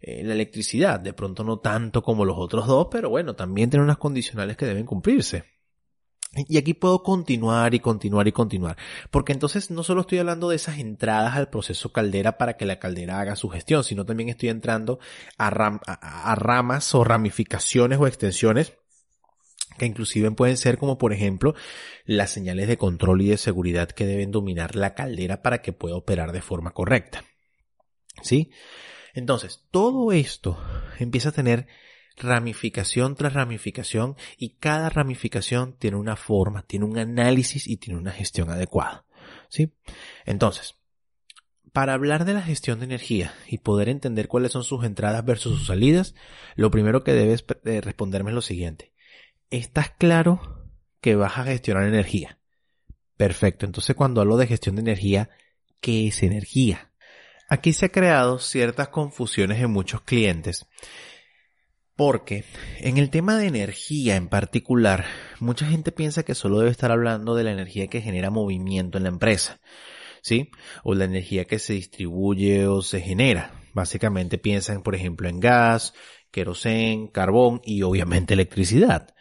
Eh, 0.00 0.22
la 0.24 0.34
electricidad, 0.34 1.00
de 1.00 1.12
pronto 1.12 1.42
no 1.42 1.58
tanto 1.58 2.02
como 2.02 2.24
los 2.24 2.38
otros 2.38 2.66
dos, 2.66 2.86
pero 2.90 3.10
bueno, 3.10 3.34
también 3.34 3.70
tiene 3.70 3.84
unas 3.84 3.98
condicionales 3.98 4.56
que 4.56 4.66
deben 4.66 4.86
cumplirse. 4.86 5.55
Y 6.48 6.58
aquí 6.58 6.74
puedo 6.74 7.02
continuar 7.02 7.74
y 7.74 7.80
continuar 7.80 8.28
y 8.28 8.32
continuar. 8.32 8.76
Porque 9.10 9.32
entonces 9.32 9.70
no 9.70 9.82
solo 9.82 10.02
estoy 10.02 10.18
hablando 10.18 10.50
de 10.50 10.56
esas 10.56 10.78
entradas 10.78 11.34
al 11.36 11.48
proceso 11.48 11.92
caldera 11.92 12.38
para 12.38 12.56
que 12.56 12.66
la 12.66 12.78
caldera 12.78 13.20
haga 13.20 13.36
su 13.36 13.48
gestión, 13.48 13.84
sino 13.84 14.04
también 14.04 14.28
estoy 14.28 14.50
entrando 14.50 14.98
a, 15.38 15.50
ramas 15.50 16.94
o 16.94 17.04
ramificaciones 17.04 17.98
o 17.98 18.06
extensiones 18.06 18.74
que 19.78 19.84
inclusive 19.84 20.30
pueden 20.30 20.56
ser 20.56 20.78
como 20.78 20.96
por 20.96 21.12
ejemplo 21.12 21.54
las 22.06 22.30
señales 22.30 22.66
de 22.66 22.78
control 22.78 23.20
y 23.20 23.28
de 23.28 23.36
seguridad 23.36 23.88
que 23.90 24.06
deben 24.06 24.30
dominar 24.30 24.74
la 24.74 24.94
caldera 24.94 25.42
para 25.42 25.60
que 25.60 25.72
pueda 25.72 25.96
operar 25.96 26.32
de 26.32 26.40
forma 26.40 26.70
correcta. 26.70 27.24
¿Sí? 28.22 28.50
Entonces, 29.12 29.64
todo 29.70 30.12
esto 30.12 30.58
empieza 30.98 31.30
a 31.30 31.32
tener 31.32 31.66
ramificación 32.16 33.14
tras 33.14 33.34
ramificación 33.34 34.16
y 34.38 34.50
cada 34.56 34.88
ramificación 34.88 35.76
tiene 35.78 35.96
una 35.96 36.16
forma, 36.16 36.62
tiene 36.62 36.86
un 36.86 36.98
análisis 36.98 37.66
y 37.66 37.76
tiene 37.76 37.98
una 37.98 38.12
gestión 38.12 38.50
adecuada. 38.50 39.04
¿Sí? 39.48 39.72
Entonces, 40.24 40.76
para 41.72 41.92
hablar 41.92 42.24
de 42.24 42.34
la 42.34 42.42
gestión 42.42 42.78
de 42.78 42.86
energía 42.86 43.34
y 43.48 43.58
poder 43.58 43.88
entender 43.88 44.28
cuáles 44.28 44.52
son 44.52 44.64
sus 44.64 44.84
entradas 44.84 45.24
versus 45.24 45.58
sus 45.58 45.66
salidas, 45.66 46.14
lo 46.54 46.70
primero 46.70 47.04
que 47.04 47.12
debes 47.12 47.44
eh, 47.64 47.80
responderme 47.80 48.30
es 48.30 48.34
lo 48.34 48.42
siguiente. 48.42 48.92
¿Estás 49.50 49.90
claro 49.90 50.70
que 51.00 51.16
vas 51.16 51.38
a 51.38 51.44
gestionar 51.44 51.86
energía? 51.86 52.38
Perfecto. 53.16 53.66
Entonces, 53.66 53.94
cuando 53.94 54.20
hablo 54.20 54.36
de 54.36 54.46
gestión 54.46 54.76
de 54.76 54.82
energía, 54.82 55.30
¿qué 55.80 56.08
es 56.08 56.22
energía? 56.22 56.92
Aquí 57.48 57.72
se 57.72 57.86
ha 57.86 57.90
creado 57.90 58.38
ciertas 58.38 58.88
confusiones 58.88 59.60
en 59.60 59.70
muchos 59.70 60.00
clientes 60.00 60.66
porque 61.96 62.44
en 62.78 62.98
el 62.98 63.10
tema 63.10 63.38
de 63.38 63.46
energía 63.46 64.16
en 64.16 64.28
particular, 64.28 65.06
mucha 65.40 65.66
gente 65.66 65.92
piensa 65.92 66.22
que 66.22 66.34
solo 66.34 66.58
debe 66.58 66.70
estar 66.70 66.92
hablando 66.92 67.34
de 67.34 67.44
la 67.44 67.52
energía 67.52 67.88
que 67.88 68.02
genera 68.02 68.30
movimiento 68.30 68.98
en 68.98 69.04
la 69.04 69.08
empresa, 69.08 69.60
¿sí? 70.22 70.50
O 70.84 70.94
la 70.94 71.06
energía 71.06 71.46
que 71.46 71.58
se 71.58 71.72
distribuye 71.72 72.66
o 72.66 72.82
se 72.82 73.00
genera. 73.00 73.62
Básicamente 73.72 74.36
piensan, 74.36 74.82
por 74.82 74.94
ejemplo, 74.94 75.28
en 75.28 75.40
gas, 75.40 75.94
querosén, 76.30 77.08
carbón 77.08 77.62
y 77.64 77.82
obviamente 77.82 78.34
electricidad. 78.34 79.15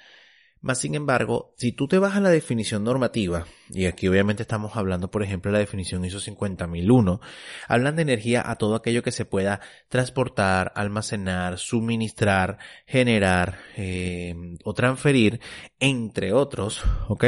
Más 0.66 0.80
sin 0.80 0.96
embargo, 0.96 1.54
si 1.58 1.74
tú 1.74 1.88
te 1.88 2.00
vas 2.00 2.16
a 2.16 2.20
la 2.20 2.32
definición 2.32 2.84
normativa, 2.84 3.46
y 3.70 3.86
aquí 3.86 4.08
obviamente 4.08 4.42
estamos 4.42 4.76
hablando, 4.76 5.12
por 5.12 5.22
ejemplo, 5.22 5.52
de 5.52 5.54
la 5.54 5.60
definición 5.60 6.04
ISO 6.04 6.20
50001, 6.20 7.22
hablan 7.68 7.96
de 7.96 8.02
energía 8.02 8.42
a 8.44 8.56
todo 8.56 8.74
aquello 8.74 9.04
que 9.04 9.12
se 9.12 9.26
pueda 9.26 9.62
transportar, 9.90 10.72
almacenar, 10.74 11.60
suministrar, 11.60 12.58
generar 12.88 13.60
eh, 13.78 14.34
o 14.64 14.74
transferir, 14.74 15.40
entre 15.80 16.34
otros, 16.34 16.82
¿ok? 17.10 17.26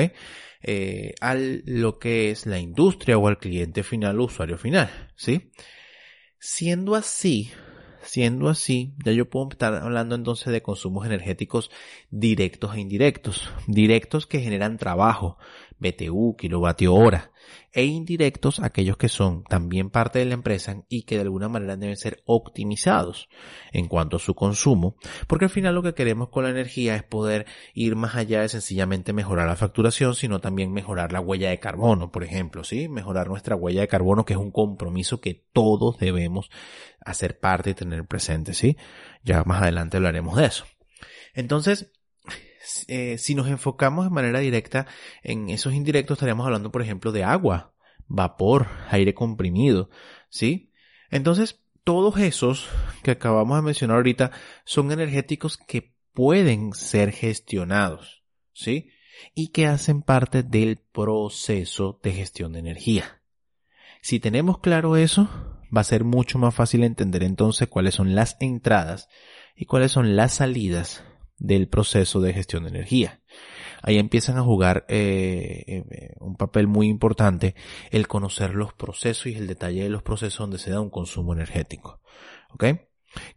Eh, 0.63 1.13
a 1.21 1.36
lo 1.36 2.00
que 2.00 2.32
es 2.32 2.47
la 2.47 2.58
industria 2.58 3.19
o 3.19 3.28
al 3.28 3.38
cliente 3.38 3.84
final 3.84 4.19
usuario 4.19 4.58
final, 4.58 4.89
¿sí? 5.15 5.52
Siendo 6.39 6.95
así, 6.95 7.52
Siendo 8.07 8.47
así, 8.47 8.93
ya 9.03 9.11
yo 9.11 9.29
puedo 9.29 9.49
estar 9.51 9.75
hablando 9.75 10.15
entonces 10.15 10.53
de 10.53 10.61
consumos 10.61 11.05
energéticos 11.05 11.69
directos 12.09 12.73
e 12.73 12.79
indirectos. 12.79 13.49
Directos 13.67 14.25
que 14.25 14.39
generan 14.39 14.77
trabajo, 14.77 15.37
BTU, 15.79 16.35
kilovatio 16.37 16.93
hora, 16.93 17.31
e 17.71 17.85
indirectos 17.85 18.59
aquellos 18.59 18.97
que 18.97 19.09
son 19.09 19.43
también 19.43 19.89
parte 19.89 20.19
de 20.19 20.25
la 20.25 20.33
empresa 20.33 20.83
y 20.89 21.03
que 21.03 21.15
de 21.15 21.21
alguna 21.21 21.47
manera 21.47 21.77
deben 21.77 21.95
ser 21.95 22.23
optimizados 22.25 23.29
en 23.71 23.87
cuanto 23.87 24.17
a 24.17 24.19
su 24.19 24.35
consumo, 24.35 24.95
porque 25.27 25.45
al 25.45 25.51
final 25.51 25.75
lo 25.75 25.83
que 25.83 25.93
queremos 25.93 26.29
con 26.29 26.43
la 26.43 26.49
energía 26.49 26.95
es 26.95 27.03
poder 27.03 27.45
ir 27.73 27.95
más 27.95 28.15
allá 28.15 28.41
de 28.41 28.49
sencillamente 28.49 29.13
mejorar 29.13 29.47
la 29.47 29.55
facturación, 29.55 30.15
sino 30.15 30.39
también 30.39 30.73
mejorar 30.73 31.11
la 31.11 31.21
huella 31.21 31.49
de 31.49 31.59
carbono, 31.59 32.11
por 32.11 32.23
ejemplo, 32.23 32.63
¿sí? 32.63 32.89
Mejorar 32.89 33.27
nuestra 33.27 33.55
huella 33.55 33.81
de 33.81 33.87
carbono, 33.87 34.25
que 34.25 34.33
es 34.33 34.39
un 34.39 34.51
compromiso 34.51 35.21
que 35.21 35.45
todos 35.53 35.97
debemos 35.99 36.49
hacer 36.99 37.39
parte 37.39 37.71
y 37.71 37.73
tener 37.75 38.05
presente, 38.05 38.53
¿sí? 38.53 38.77
Ya 39.23 39.43
más 39.43 39.61
adelante 39.61 39.97
hablaremos 39.97 40.37
de 40.37 40.45
eso. 40.45 40.65
Entonces, 41.33 41.91
eh, 42.87 43.17
si 43.17 43.35
nos 43.35 43.47
enfocamos 43.47 44.05
de 44.05 44.11
manera 44.11 44.39
directa 44.39 44.87
en 45.23 45.49
esos 45.49 45.73
indirectos, 45.73 46.17
estaríamos 46.17 46.45
hablando, 46.45 46.71
por 46.71 46.81
ejemplo, 46.81 47.11
de 47.11 47.23
agua, 47.23 47.73
vapor, 48.07 48.67
aire 48.89 49.13
comprimido, 49.13 49.89
¿sí? 50.29 50.71
Entonces, 51.09 51.61
todos 51.83 52.17
esos 52.19 52.67
que 53.03 53.11
acabamos 53.11 53.57
de 53.57 53.61
mencionar 53.63 53.97
ahorita 53.97 54.31
son 54.65 54.91
energéticos 54.91 55.57
que 55.57 55.93
pueden 56.13 56.73
ser 56.73 57.11
gestionados, 57.11 58.23
¿sí? 58.53 58.89
Y 59.33 59.49
que 59.49 59.67
hacen 59.67 60.01
parte 60.01 60.43
del 60.43 60.77
proceso 60.77 61.99
de 62.03 62.13
gestión 62.13 62.53
de 62.53 62.59
energía. 62.59 63.21
Si 64.01 64.19
tenemos 64.19 64.59
claro 64.59 64.95
eso, 64.97 65.29
va 65.75 65.81
a 65.81 65.85
ser 65.85 66.03
mucho 66.03 66.37
más 66.37 66.55
fácil 66.55 66.83
entender 66.83 67.23
entonces 67.23 67.67
cuáles 67.67 67.95
son 67.95 68.15
las 68.15 68.37
entradas 68.39 69.09
y 69.55 69.65
cuáles 69.65 69.91
son 69.91 70.15
las 70.15 70.35
salidas 70.35 71.03
del 71.38 71.67
proceso 71.67 72.21
de 72.21 72.34
gestión 72.34 72.63
de 72.63 72.69
energía. 72.69 73.21
Ahí 73.82 73.97
empiezan 73.97 74.38
a 74.38 74.43
jugar 74.43 74.86
eh, 74.89 75.84
eh, 75.89 76.15
un 76.19 76.36
papel 76.36 76.67
muy 76.67 76.88
importante 76.88 77.56
el 77.91 78.08
conocer 78.08 78.56
los 78.56 78.73
procesos 78.73 79.28
y 79.28 79.36
el 79.36 79.47
detalle 79.47 79.84
de 79.84 79.89
los 79.89 80.04
procesos 80.04 80.39
donde 80.39 80.58
se 80.58 80.71
da 80.71 80.82
un 80.82 80.89
consumo 80.89 81.34
energético. 81.34 82.02
¿Ok? 82.52 82.65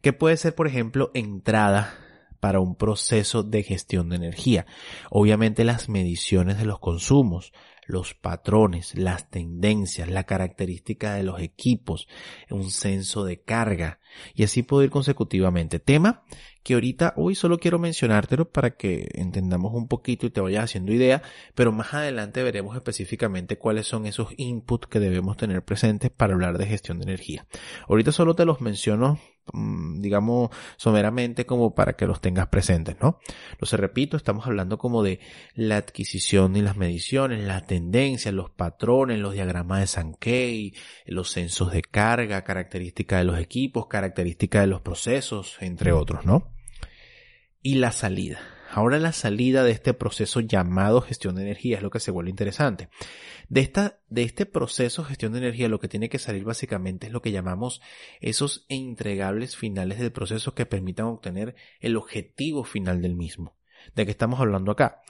Que 0.01 0.13
puede 0.13 0.37
ser, 0.37 0.55
por 0.55 0.67
ejemplo, 0.67 1.11
entrada 1.15 1.95
para 2.41 2.61
un 2.61 2.75
proceso 2.75 3.43
de 3.43 3.63
gestión 3.63 4.09
de 4.09 4.17
energía. 4.17 4.67
Obviamente 5.11 5.65
las 5.65 5.89
mediciones 5.89 6.59
de 6.59 6.65
los 6.65 6.79
consumos, 6.79 7.53
los 7.91 8.15
patrones, 8.15 8.95
las 8.95 9.31
tendencias, 9.31 10.09
la 10.09 10.25
característica 10.25 11.15
de 11.15 11.23
los 11.23 11.41
equipos, 11.41 12.09
un 12.51 12.71
censo 12.71 13.25
de 13.25 13.43
carga 13.43 14.01
y 14.35 14.45
así 14.45 14.63
puedo 14.63 14.83
ir 14.83 14.91
consecutivamente. 14.91 15.79
Tema 15.79 16.25
que 16.63 16.75
ahorita 16.75 17.15
hoy 17.17 17.35
solo 17.35 17.59
quiero 17.59 17.79
mencionártelo 17.79 18.51
para 18.51 18.77
que 18.77 19.09
entendamos 19.15 19.73
un 19.75 19.89
poquito 19.89 20.27
y 20.27 20.31
te 20.31 20.41
vayas 20.41 20.65
haciendo 20.65 20.93
idea, 20.93 21.23
pero 21.55 21.73
más 21.73 21.95
adelante 21.95 22.43
veremos 22.43 22.77
específicamente 22.77 23.59
cuáles 23.59 23.87
son 23.87 24.07
esos 24.07 24.29
inputs 24.37 24.89
que 24.89 25.01
debemos 25.01 25.37
tener 25.37 25.65
presentes 25.65 26.11
para 26.11 26.35
hablar 26.35 26.59
de 26.59 26.67
gestión 26.67 26.99
de 26.99 27.05
energía. 27.05 27.47
Ahorita 27.89 28.13
solo 28.13 28.35
te 28.35 28.45
los 28.45 28.61
menciono 28.61 29.19
digamos, 29.53 30.51
someramente 30.77 31.47
como 31.47 31.75
para 31.75 31.95
que 31.95 32.07
los 32.07 32.21
tengas 32.21 32.49
presentes, 32.49 32.97
¿no? 33.01 33.19
Lo 33.59 33.77
repito, 33.77 34.17
estamos 34.17 34.47
hablando 34.47 34.79
como 34.79 35.03
de 35.03 35.21
la 35.55 35.77
adquisición 35.77 36.57
y 36.57 36.63
las 36.63 36.77
mediciones, 36.77 37.45
la 37.45 37.63
tendencia, 37.63 38.33
los 38.33 38.51
patrones, 38.51 39.19
los 39.19 39.35
diagramas 39.35 39.81
de 39.81 39.87
Sankey, 39.87 40.75
los 41.07 41.31
censos 41.31 41.73
de 41.73 41.83
carga, 41.83 42.45
características 42.45 43.21
de 43.21 43.25
los 43.25 43.39
equipos, 43.39 43.87
características 43.87 44.63
de 44.63 44.67
los 44.69 44.81
procesos, 44.83 45.57
entre 45.61 45.93
otros, 45.93 46.25
¿no? 46.25 46.53
Y 47.63 47.77
la 47.77 47.93
salida. 47.93 48.41
Ahora 48.73 49.01
la 49.01 49.13
salida 49.13 49.65
de 49.65 49.73
este 49.73 49.95
proceso 49.95 50.39
llamado 50.39 51.01
gestión 51.01 51.35
de 51.35 51.43
energía 51.43 51.79
es 51.79 51.83
lo 51.83 51.91
que 51.91 51.99
se 51.99 52.13
vuelve 52.13 52.31
interesante. 52.31 52.89
De, 53.49 53.63
esta, 53.63 53.99
de 54.09 54.23
este 54.23 54.47
proceso 54.47 55.03
gestión 55.03 55.33
de 55.33 55.39
energía 55.39 55.69
lo 55.69 55.81
que 55.81 55.89
tiene 55.89 56.09
que 56.09 56.21
salir 56.21 56.45
básicamente 56.45 57.09
es 57.09 57.13
lo 57.13 57.21
que 57.21 57.33
llamamos 57.33 57.83
esos 58.21 58.67
entregables 58.69 59.57
finales 59.57 59.99
del 59.99 60.13
proceso 60.13 60.55
que 60.55 60.67
permitan 60.67 61.07
obtener 61.07 61.57
el 61.81 61.97
objetivo 61.97 62.63
final 62.63 63.03
del 63.03 63.17
mismo. 63.17 63.57
¿De 63.97 64.05
qué 64.05 64.13
estamos 64.13 64.39
hablando 64.39 64.71
acá? 64.71 65.03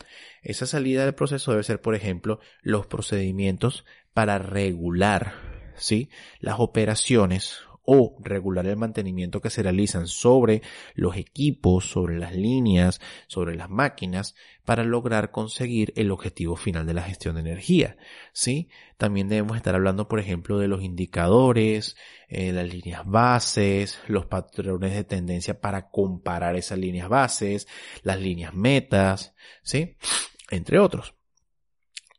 Esa 0.43 0.65
salida 0.65 1.05
del 1.05 1.15
proceso 1.15 1.51
debe 1.51 1.63
ser, 1.63 1.83
por 1.83 1.95
ejemplo, 1.95 2.41
los 2.63 2.87
procedimientos 2.87 3.85
para 4.15 4.39
regular, 4.39 5.35
¿sí? 5.77 6.09
Las 6.39 6.61
operaciones 6.61 7.59
o 7.85 8.17
regular 8.21 8.67
el 8.67 8.77
mantenimiento 8.77 9.41
que 9.41 9.51
se 9.51 9.63
realizan 9.63 10.07
sobre 10.07 10.63
los 10.95 11.17
equipos, 11.17 11.91
sobre 11.91 12.19
las 12.19 12.35
líneas, 12.35 13.01
sobre 13.27 13.57
las 13.57 13.71
máquinas, 13.71 14.35
para 14.65 14.85
lograr 14.85 15.31
conseguir 15.31 15.93
el 15.97 16.11
objetivo 16.11 16.57
final 16.57 16.87
de 16.87 16.95
la 16.95 17.03
gestión 17.03 17.35
de 17.35 17.41
energía. 17.41 17.97
¿sí? 18.33 18.69
También 18.97 19.29
debemos 19.29 19.57
estar 19.57 19.75
hablando, 19.75 20.09
por 20.09 20.21
ejemplo, 20.21 20.59
de 20.59 20.69
los 20.69 20.83
indicadores, 20.83 21.97
eh, 22.29 22.53
las 22.53 22.73
líneas 22.73 23.03
bases, 23.05 23.99
los 24.07 24.27
patrones 24.27 24.95
de 24.95 25.05
tendencia 25.05 25.61
para 25.61 25.91
comparar 25.91 26.57
esas 26.57 26.79
líneas 26.79 27.09
bases, 27.09 27.67
las 28.03 28.21
líneas 28.21 28.55
metas, 28.55 29.35
¿sí? 29.63 29.97
entre 30.51 30.79
otros. 30.79 31.15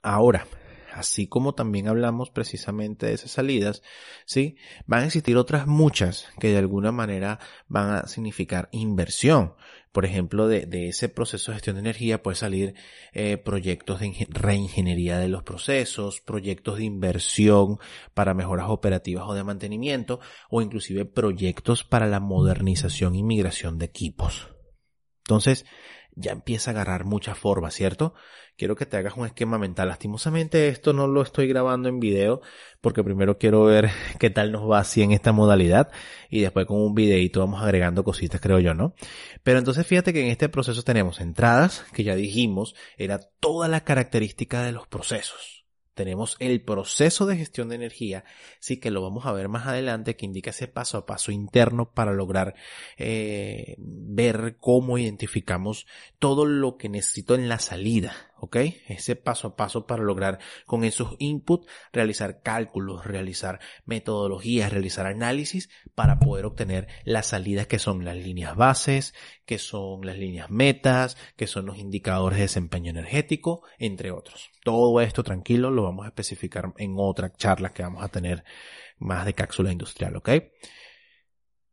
Ahora, 0.02 0.48
así 0.94 1.28
como 1.28 1.54
también 1.54 1.88
hablamos 1.88 2.30
precisamente 2.30 3.06
de 3.06 3.14
esas 3.14 3.32
salidas, 3.32 3.82
¿sí? 4.26 4.58
Van 4.86 5.04
a 5.04 5.06
existir 5.06 5.38
otras 5.38 5.68
muchas 5.68 6.28
que 6.40 6.50
de 6.50 6.58
alguna 6.58 6.92
manera 6.92 7.40
van 7.68 7.92
a 7.92 8.08
significar 8.08 8.70
inversión. 8.72 9.56
Por 9.92 10.06
ejemplo, 10.06 10.48
de, 10.48 10.88
ese 10.88 11.10
proceso 11.10 11.52
de 11.52 11.56
gestión 11.56 11.76
de 11.76 11.82
energía 11.82 12.24
puede 12.24 12.36
salir 12.36 12.76
eh, 13.12 13.38
proyectos 13.38 14.00
de 14.00 14.28
reingeniería 14.30 15.20
de 15.20 15.28
los 15.28 15.44
procesos, 15.44 16.22
proyectos 16.22 16.78
de 16.78 16.86
inversión 16.86 17.78
para 18.14 18.34
mejoras 18.34 18.68
operativas 18.70 19.26
o 19.28 19.34
de 19.34 19.44
mantenimiento, 19.44 20.22
o 20.50 20.62
inclusive 20.62 21.04
proyectos 21.06 21.84
para 21.84 22.08
la 22.08 22.22
modernización 22.22 23.16
y 23.16 23.24
migración 23.24 23.78
de 23.80 23.86
equipos. 23.86 24.48
Entonces, 25.26 25.66
ya 26.16 26.32
empieza 26.32 26.72
a 26.72 26.74
agarrar 26.74 27.06
mucha 27.06 27.36
forma, 27.36 27.72
¿cierto? 27.72 28.14
Quiero 28.58 28.76
que 28.76 28.86
te 28.86 28.98
hagas 28.98 29.16
un 29.18 29.26
esquema 29.26 29.58
mental. 29.58 29.88
Lastimosamente 29.88 30.68
esto 30.68 30.94
no 30.94 31.08
lo 31.08 31.22
estoy 31.22 31.48
grabando 31.48 31.90
en 31.90 32.00
video 32.00 32.42
porque 32.82 33.04
primero 33.04 33.38
quiero 33.38 33.64
ver 33.64 33.90
qué 34.20 34.30
tal 34.30 34.52
nos 34.52 34.70
va 34.70 34.80
así 34.80 35.02
en 35.02 35.12
esta 35.12 35.32
modalidad 35.32 35.92
y 36.30 36.42
después 36.42 36.66
con 36.66 36.78
un 36.78 36.94
videito 36.94 37.40
vamos 37.40 37.62
agregando 37.62 38.04
cositas, 38.04 38.42
creo 38.42 38.60
yo, 38.60 38.74
¿no? 38.74 38.94
Pero 39.44 39.60
entonces 39.60 39.86
fíjate 39.88 40.14
que 40.14 40.22
en 40.22 40.28
este 40.28 40.50
proceso 40.50 40.84
tenemos 40.84 41.22
entradas, 41.22 41.86
que 41.94 42.04
ya 42.04 42.16
dijimos, 42.16 42.76
era 42.98 43.20
toda 43.40 43.68
la 43.68 43.84
característica 43.84 44.64
de 44.64 44.72
los 44.74 44.88
procesos 44.88 45.61
tenemos 46.02 46.36
el 46.40 46.64
proceso 46.64 47.28
de 47.28 47.38
gestión 47.38 47.70
de 47.70 47.76
energía, 47.76 48.24
sí 48.60 48.80
que 48.80 48.90
lo 48.90 49.04
vamos 49.04 49.28
a 49.28 49.34
ver 49.34 49.50
más 49.50 49.68
adelante, 49.68 50.16
que 50.16 50.26
indica 50.26 50.50
ese 50.50 50.68
paso 50.68 50.98
a 50.98 51.06
paso 51.06 51.32
interno 51.32 51.92
para 51.92 52.12
lograr 52.12 52.56
eh, 52.98 53.76
ver 53.78 54.58
cómo 54.60 54.98
identificamos 54.98 55.86
todo 56.18 56.46
lo 56.46 56.78
que 56.78 56.90
necesito 56.90 57.36
en 57.36 57.50
la 57.50 57.60
salida, 57.60 58.32
¿ok? 58.40 58.58
Ese 58.88 59.16
paso 59.16 59.50
a 59.50 59.56
paso 59.56 59.86
para 59.86 60.02
lograr 60.02 60.40
con 60.66 60.84
esos 60.84 61.16
inputs 61.20 61.68
realizar 61.94 62.42
cálculos, 62.42 63.06
realizar 63.06 63.60
metodologías, 63.86 64.72
realizar 64.72 65.06
análisis 65.06 65.70
para 65.94 66.18
poder 66.18 66.46
obtener 66.46 66.88
las 67.04 67.28
salidas 67.28 67.68
que 67.68 67.78
son 67.78 68.04
las 68.06 68.16
líneas 68.16 68.56
bases, 68.56 69.14
que 69.46 69.60
son 69.60 70.04
las 70.04 70.18
líneas 70.18 70.50
metas, 70.50 71.16
que 71.36 71.46
son 71.46 71.68
los 71.68 71.78
indicadores 71.78 72.38
de 72.38 72.44
desempeño 72.44 72.90
energético, 72.90 73.62
entre 73.78 74.10
otros. 74.10 74.50
Todo 74.64 75.00
esto 75.02 75.24
tranquilo 75.24 75.70
lo 75.70 75.84
vamos 75.92 76.06
a 76.06 76.10
especificar 76.10 76.74
en 76.78 76.96
otra 76.98 77.32
charla 77.34 77.74
que 77.74 77.84
vamos 77.84 78.04
a 78.04 78.10
tener 78.10 78.44
más 78.98 79.26
de 79.26 79.34
cápsula 79.34 79.72
industrial, 79.72 80.16
¿ok? 80.16 80.30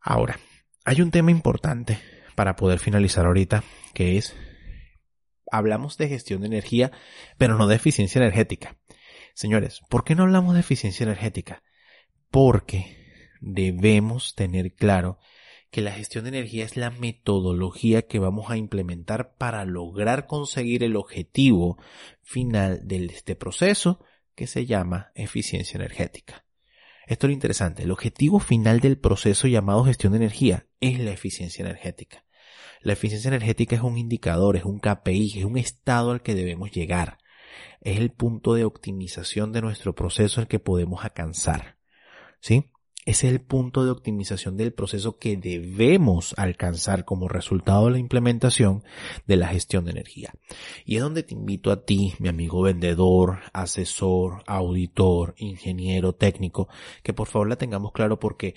Ahora, 0.00 0.38
hay 0.84 1.00
un 1.00 1.10
tema 1.10 1.30
importante 1.30 1.98
para 2.34 2.56
poder 2.56 2.78
finalizar 2.78 3.26
ahorita, 3.26 3.64
que 3.94 4.16
es 4.16 4.36
hablamos 5.50 5.96
de 5.96 6.08
gestión 6.08 6.40
de 6.40 6.46
energía, 6.46 6.92
pero 7.36 7.56
no 7.56 7.66
de 7.66 7.76
eficiencia 7.76 8.20
energética. 8.20 8.76
Señores, 9.34 9.80
¿por 9.88 10.04
qué 10.04 10.14
no 10.14 10.24
hablamos 10.24 10.54
de 10.54 10.60
eficiencia 10.60 11.04
energética? 11.04 11.62
Porque 12.30 12.96
debemos 13.40 14.34
tener 14.34 14.74
claro 14.74 15.18
que 15.70 15.82
la 15.82 15.92
gestión 15.92 16.24
de 16.24 16.30
energía 16.30 16.64
es 16.64 16.76
la 16.76 16.90
metodología 16.90 18.02
que 18.02 18.18
vamos 18.18 18.50
a 18.50 18.56
implementar 18.56 19.34
para 19.36 19.64
lograr 19.64 20.26
conseguir 20.26 20.82
el 20.82 20.96
objetivo 20.96 21.78
final 22.22 22.80
de 22.84 23.06
este 23.06 23.36
proceso 23.36 24.04
que 24.34 24.46
se 24.46 24.66
llama 24.66 25.12
eficiencia 25.14 25.76
energética. 25.76 26.44
Esto 27.06 27.26
es 27.26 27.28
lo 27.28 27.34
interesante, 27.34 27.82
el 27.82 27.90
objetivo 27.90 28.38
final 28.38 28.80
del 28.80 28.98
proceso 28.98 29.48
llamado 29.48 29.84
gestión 29.84 30.12
de 30.12 30.18
energía 30.18 30.66
es 30.80 30.98
la 30.98 31.10
eficiencia 31.10 31.64
energética. 31.64 32.24
La 32.80 32.92
eficiencia 32.92 33.28
energética 33.28 33.76
es 33.76 33.82
un 33.82 33.98
indicador, 33.98 34.56
es 34.56 34.64
un 34.64 34.78
KPI, 34.78 35.38
es 35.38 35.44
un 35.44 35.58
estado 35.58 36.12
al 36.12 36.22
que 36.22 36.34
debemos 36.34 36.70
llegar. 36.70 37.18
Es 37.80 37.98
el 37.98 38.10
punto 38.12 38.54
de 38.54 38.64
optimización 38.64 39.52
de 39.52 39.62
nuestro 39.62 39.94
proceso 39.94 40.40
al 40.40 40.48
que 40.48 40.60
podemos 40.60 41.04
alcanzar. 41.04 41.78
¿Sí? 42.40 42.70
Es 43.08 43.24
el 43.24 43.40
punto 43.40 43.86
de 43.86 43.90
optimización 43.90 44.58
del 44.58 44.74
proceso 44.74 45.16
que 45.16 45.38
debemos 45.38 46.34
alcanzar 46.36 47.06
como 47.06 47.26
resultado 47.26 47.86
de 47.86 47.92
la 47.92 47.98
implementación 47.98 48.84
de 49.26 49.38
la 49.38 49.48
gestión 49.48 49.86
de 49.86 49.92
energía. 49.92 50.34
Y 50.84 50.96
es 50.96 51.02
donde 51.02 51.22
te 51.22 51.32
invito 51.32 51.70
a 51.70 51.86
ti, 51.86 52.12
mi 52.18 52.28
amigo 52.28 52.60
vendedor, 52.60 53.38
asesor, 53.54 54.42
auditor, 54.46 55.34
ingeniero, 55.38 56.12
técnico, 56.16 56.68
que 57.02 57.14
por 57.14 57.28
favor 57.28 57.48
la 57.48 57.56
tengamos 57.56 57.92
claro 57.92 58.20
porque 58.20 58.56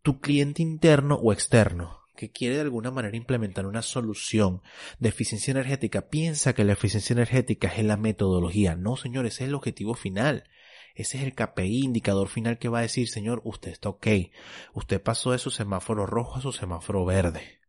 tu 0.00 0.20
cliente 0.20 0.62
interno 0.62 1.16
o 1.16 1.32
externo 1.32 2.02
que 2.16 2.30
quiere 2.30 2.54
de 2.54 2.60
alguna 2.60 2.92
manera 2.92 3.16
implementar 3.16 3.66
una 3.66 3.82
solución 3.82 4.62
de 5.00 5.08
eficiencia 5.08 5.50
energética 5.50 6.08
piensa 6.08 6.54
que 6.54 6.64
la 6.64 6.74
eficiencia 6.74 7.14
energética 7.14 7.66
es 7.66 7.84
la 7.84 7.96
metodología. 7.96 8.76
No, 8.76 8.96
señor, 8.96 9.26
ese 9.26 9.42
es 9.42 9.48
el 9.48 9.56
objetivo 9.56 9.94
final. 9.94 10.44
Ese 10.96 11.18
es 11.18 11.24
el 11.24 11.34
KPI, 11.34 11.84
indicador 11.84 12.28
final 12.28 12.58
que 12.58 12.70
va 12.70 12.78
a 12.78 12.82
decir, 12.82 13.08
señor, 13.08 13.42
usted 13.44 13.70
está 13.70 13.90
ok. 13.90 14.06
Usted 14.72 15.00
pasó 15.02 15.32
de 15.32 15.38
su 15.38 15.50
semáforo 15.50 16.06
rojo 16.06 16.36
a 16.36 16.40
su 16.40 16.52
semáforo 16.52 17.04
verde. 17.04 17.60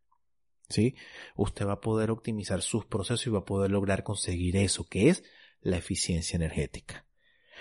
¿Sí? 0.70 0.96
Usted 1.36 1.68
va 1.68 1.74
a 1.74 1.82
poder 1.82 2.10
optimizar 2.10 2.62
sus 2.62 2.86
procesos 2.86 3.28
y 3.28 3.30
va 3.30 3.40
a 3.40 3.46
poder 3.46 3.70
lograr 3.70 4.04
conseguir 4.04 4.56
eso, 4.56 4.86
que 4.86 5.10
es 5.10 5.24
la 5.60 5.76
eficiencia 5.76 6.38
energética. 6.38 7.06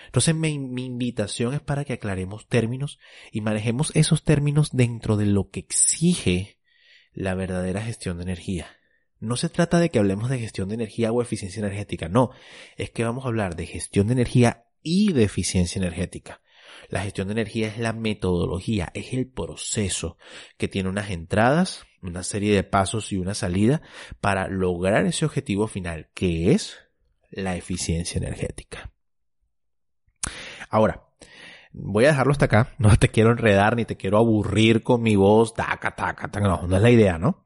Entonces 0.05 0.35
mi, 0.35 0.57
mi, 0.57 0.85
invitación 0.85 1.53
es 1.53 1.59
para 1.59 1.83
que 1.83 1.93
aclaremos 1.93 2.47
términos 2.47 2.97
y 3.31 3.41
manejemos 3.41 3.93
esos 3.93 4.23
términos 4.23 4.69
dentro 4.71 5.17
de 5.17 5.25
lo 5.25 5.49
que 5.49 5.59
exige 5.59 6.59
la 7.11 7.35
verdadera 7.35 7.81
gestión 7.81 8.17
de 8.17 8.23
energía. 8.23 8.67
No 9.19 9.35
se 9.35 9.49
trata 9.49 9.79
de 9.79 9.89
que 9.89 9.99
hablemos 9.99 10.29
de 10.29 10.39
gestión 10.39 10.69
de 10.69 10.75
energía 10.75 11.11
o 11.11 11.21
eficiencia 11.21 11.59
energética, 11.59 12.07
no, 12.07 12.29
es 12.77 12.91
que 12.91 13.03
vamos 13.03 13.25
a 13.25 13.29
hablar 13.29 13.55
de 13.55 13.65
gestión 13.65 14.07
de 14.07 14.13
energía 14.13 14.66
y 14.87 15.11
de 15.11 15.23
eficiencia 15.23 15.79
energética. 15.79 16.41
La 16.89 17.01
gestión 17.01 17.27
de 17.27 17.33
energía 17.33 17.67
es 17.67 17.77
la 17.77 17.91
metodología, 17.91 18.89
es 18.93 19.13
el 19.13 19.27
proceso 19.27 20.17
que 20.57 20.69
tiene 20.69 20.87
unas 20.87 21.09
entradas, 21.09 21.85
una 22.01 22.23
serie 22.23 22.55
de 22.55 22.63
pasos 22.63 23.11
y 23.11 23.17
una 23.17 23.33
salida 23.33 23.81
para 24.21 24.47
lograr 24.47 25.05
ese 25.05 25.25
objetivo 25.25 25.67
final, 25.67 26.09
que 26.13 26.53
es 26.53 26.77
la 27.29 27.57
eficiencia 27.57 28.17
energética. 28.17 28.93
Ahora, 30.69 31.03
voy 31.73 32.05
a 32.05 32.09
dejarlo 32.09 32.31
hasta 32.31 32.45
acá. 32.45 32.73
No 32.77 32.95
te 32.95 33.09
quiero 33.09 33.31
enredar 33.31 33.75
ni 33.75 33.83
te 33.83 33.97
quiero 33.97 34.17
aburrir 34.17 34.83
con 34.83 35.01
mi 35.01 35.17
voz, 35.17 35.53
taca, 35.53 35.95
taca, 35.95 36.29
taca. 36.29 36.47
No, 36.47 36.67
no 36.67 36.75
es 36.77 36.81
la 36.81 36.89
idea, 36.91 37.17
¿no? 37.17 37.43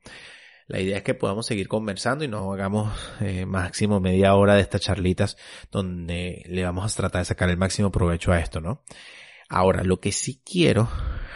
La 0.71 0.79
idea 0.79 0.95
es 0.95 1.03
que 1.03 1.13
podamos 1.13 1.45
seguir 1.47 1.67
conversando 1.67 2.23
y 2.23 2.29
no 2.29 2.53
hagamos 2.53 2.97
eh, 3.19 3.45
máximo 3.45 3.99
media 3.99 4.35
hora 4.35 4.55
de 4.55 4.61
estas 4.61 4.79
charlitas 4.79 5.35
donde 5.69 6.43
le 6.47 6.63
vamos 6.63 6.85
a 6.85 6.95
tratar 6.95 7.19
de 7.19 7.25
sacar 7.25 7.49
el 7.49 7.57
máximo 7.57 7.91
provecho 7.91 8.31
a 8.31 8.39
esto, 8.39 8.61
¿no? 8.61 8.81
Ahora, 9.49 9.83
lo 9.83 9.99
que 9.99 10.13
sí 10.13 10.41
quiero, 10.45 10.87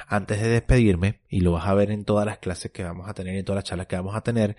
antes 0.07 0.41
de 0.41 0.47
despedirme, 0.47 1.19
y 1.27 1.41
lo 1.41 1.51
vas 1.51 1.67
a 1.67 1.73
ver 1.73 1.91
en 1.91 2.05
todas 2.05 2.25
las 2.25 2.37
clases 2.37 2.71
que 2.71 2.85
vamos 2.85 3.09
a 3.09 3.13
tener 3.13 3.35
y 3.35 3.39
en 3.39 3.43
todas 3.43 3.57
las 3.57 3.65
charlas 3.65 3.87
que 3.87 3.97
vamos 3.97 4.15
a 4.15 4.21
tener, 4.21 4.55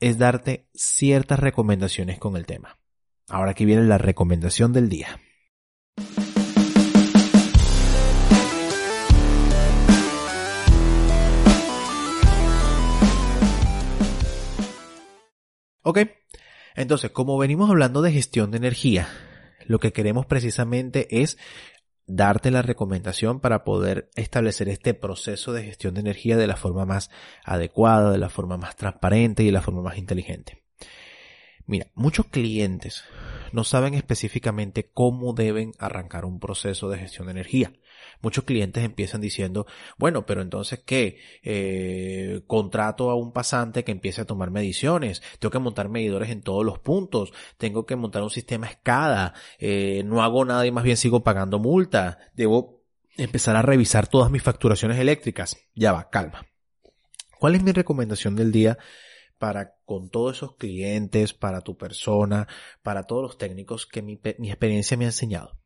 es 0.00 0.18
darte 0.18 0.66
ciertas 0.74 1.38
recomendaciones 1.38 2.18
con 2.18 2.36
el 2.36 2.46
tema. 2.46 2.80
Ahora 3.28 3.52
aquí 3.52 3.64
viene 3.64 3.84
la 3.84 3.98
recomendación 3.98 4.72
del 4.72 4.88
día. 4.88 5.20
Ok, 15.88 16.00
entonces 16.74 17.12
como 17.12 17.38
venimos 17.38 17.70
hablando 17.70 18.02
de 18.02 18.10
gestión 18.10 18.50
de 18.50 18.56
energía, 18.56 19.06
lo 19.66 19.78
que 19.78 19.92
queremos 19.92 20.26
precisamente 20.26 21.22
es 21.22 21.38
darte 22.08 22.50
la 22.50 22.62
recomendación 22.62 23.38
para 23.38 23.62
poder 23.62 24.10
establecer 24.16 24.68
este 24.68 24.94
proceso 24.94 25.52
de 25.52 25.62
gestión 25.62 25.94
de 25.94 26.00
energía 26.00 26.36
de 26.36 26.48
la 26.48 26.56
forma 26.56 26.86
más 26.86 27.08
adecuada, 27.44 28.10
de 28.10 28.18
la 28.18 28.30
forma 28.30 28.56
más 28.56 28.74
transparente 28.74 29.44
y 29.44 29.46
de 29.46 29.52
la 29.52 29.62
forma 29.62 29.80
más 29.80 29.96
inteligente. 29.96 30.64
Mira, 31.66 31.86
muchos 31.94 32.26
clientes 32.26 33.04
no 33.52 33.62
saben 33.62 33.94
específicamente 33.94 34.90
cómo 34.92 35.34
deben 35.34 35.70
arrancar 35.78 36.24
un 36.24 36.40
proceso 36.40 36.88
de 36.88 36.98
gestión 36.98 37.28
de 37.28 37.30
energía. 37.30 37.72
Muchos 38.22 38.44
clientes 38.44 38.84
empiezan 38.84 39.20
diciendo, 39.20 39.66
bueno, 39.98 40.26
pero 40.26 40.42
entonces 40.42 40.80
¿qué? 40.84 41.18
Eh, 41.42 42.42
contrato 42.46 43.10
a 43.10 43.14
un 43.14 43.32
pasante 43.32 43.84
que 43.84 43.92
empiece 43.92 44.22
a 44.22 44.26
tomar 44.26 44.50
mediciones, 44.50 45.22
tengo 45.38 45.50
que 45.50 45.58
montar 45.58 45.88
medidores 45.88 46.30
en 46.30 46.42
todos 46.42 46.64
los 46.64 46.78
puntos, 46.78 47.32
tengo 47.58 47.86
que 47.86 47.96
montar 47.96 48.22
un 48.22 48.30
sistema 48.30 48.66
escada, 48.66 49.34
eh, 49.58 50.02
no 50.04 50.22
hago 50.22 50.44
nada 50.44 50.66
y 50.66 50.70
más 50.70 50.84
bien 50.84 50.96
sigo 50.96 51.22
pagando 51.22 51.58
multa, 51.58 52.18
debo 52.34 52.84
empezar 53.16 53.56
a 53.56 53.62
revisar 53.62 54.06
todas 54.06 54.30
mis 54.30 54.42
facturaciones 54.42 54.98
eléctricas. 54.98 55.56
Ya 55.74 55.92
va, 55.92 56.10
calma. 56.10 56.46
¿Cuál 57.38 57.54
es 57.54 57.62
mi 57.62 57.72
recomendación 57.72 58.36
del 58.36 58.52
día 58.52 58.78
para 59.38 59.76
con 59.84 60.08
todos 60.08 60.36
esos 60.36 60.56
clientes, 60.56 61.34
para 61.34 61.60
tu 61.60 61.76
persona, 61.76 62.48
para 62.82 63.04
todos 63.04 63.22
los 63.22 63.38
técnicos 63.38 63.86
que 63.86 64.02
mi, 64.02 64.20
mi 64.38 64.48
experiencia 64.48 64.96
me 64.96 65.04
ha 65.04 65.08
enseñado? 65.08 65.58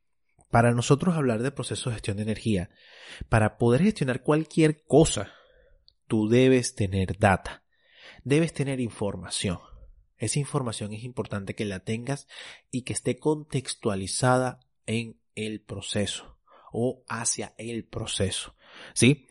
Para 0.50 0.72
nosotros 0.72 1.16
hablar 1.16 1.42
de 1.42 1.52
proceso 1.52 1.90
de 1.90 1.94
gestión 1.94 2.16
de 2.16 2.24
energía, 2.24 2.70
para 3.28 3.56
poder 3.56 3.82
gestionar 3.82 4.22
cualquier 4.22 4.82
cosa, 4.84 5.32
tú 6.08 6.28
debes 6.28 6.74
tener 6.74 7.18
data, 7.18 7.62
debes 8.24 8.52
tener 8.52 8.80
información. 8.80 9.60
Esa 10.18 10.38
información 10.40 10.92
es 10.92 11.04
importante 11.04 11.54
que 11.54 11.64
la 11.64 11.80
tengas 11.80 12.26
y 12.70 12.82
que 12.82 12.92
esté 12.92 13.18
contextualizada 13.18 14.60
en 14.86 15.18
el 15.34 15.62
proceso 15.62 16.36
o 16.72 17.04
hacia 17.08 17.54
el 17.56 17.84
proceso. 17.84 18.54
¿Sí? 18.92 19.26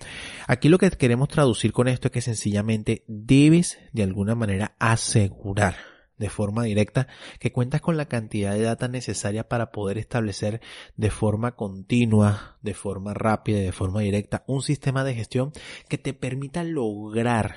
Aquí 0.48 0.70
lo 0.70 0.78
que 0.78 0.90
queremos 0.92 1.28
traducir 1.30 1.74
con 1.74 1.88
esto 1.88 2.08
es 2.08 2.12
que 2.12 2.22
sencillamente 2.22 3.04
debes 3.08 3.78
de 3.94 4.04
alguna 4.04 4.36
manera 4.36 4.76
asegurar 4.80 5.99
de 6.20 6.30
forma 6.30 6.64
directa 6.64 7.08
que 7.40 7.52
cuentas 7.52 7.82
con 7.82 7.98
la 7.98 8.06
cantidad 8.06 8.54
de 8.54 8.62
data 8.62 8.88
necesaria 8.88 9.48
para 9.48 9.72
poder 9.72 9.98
establecer 9.98 10.62
de 10.96 11.10
forma 11.10 11.56
continua, 11.56 12.60
de 12.62 12.76
forma 12.76 13.16
rápida 13.16 13.60
de 13.60 13.72
forma 13.72 14.02
directa 14.02 14.44
un 14.46 14.62
sistema 14.62 15.04
de 15.04 15.16
gestión 15.16 15.52
que 15.88 15.98
te 15.98 16.14
permita 16.14 16.64
lograr 16.64 17.56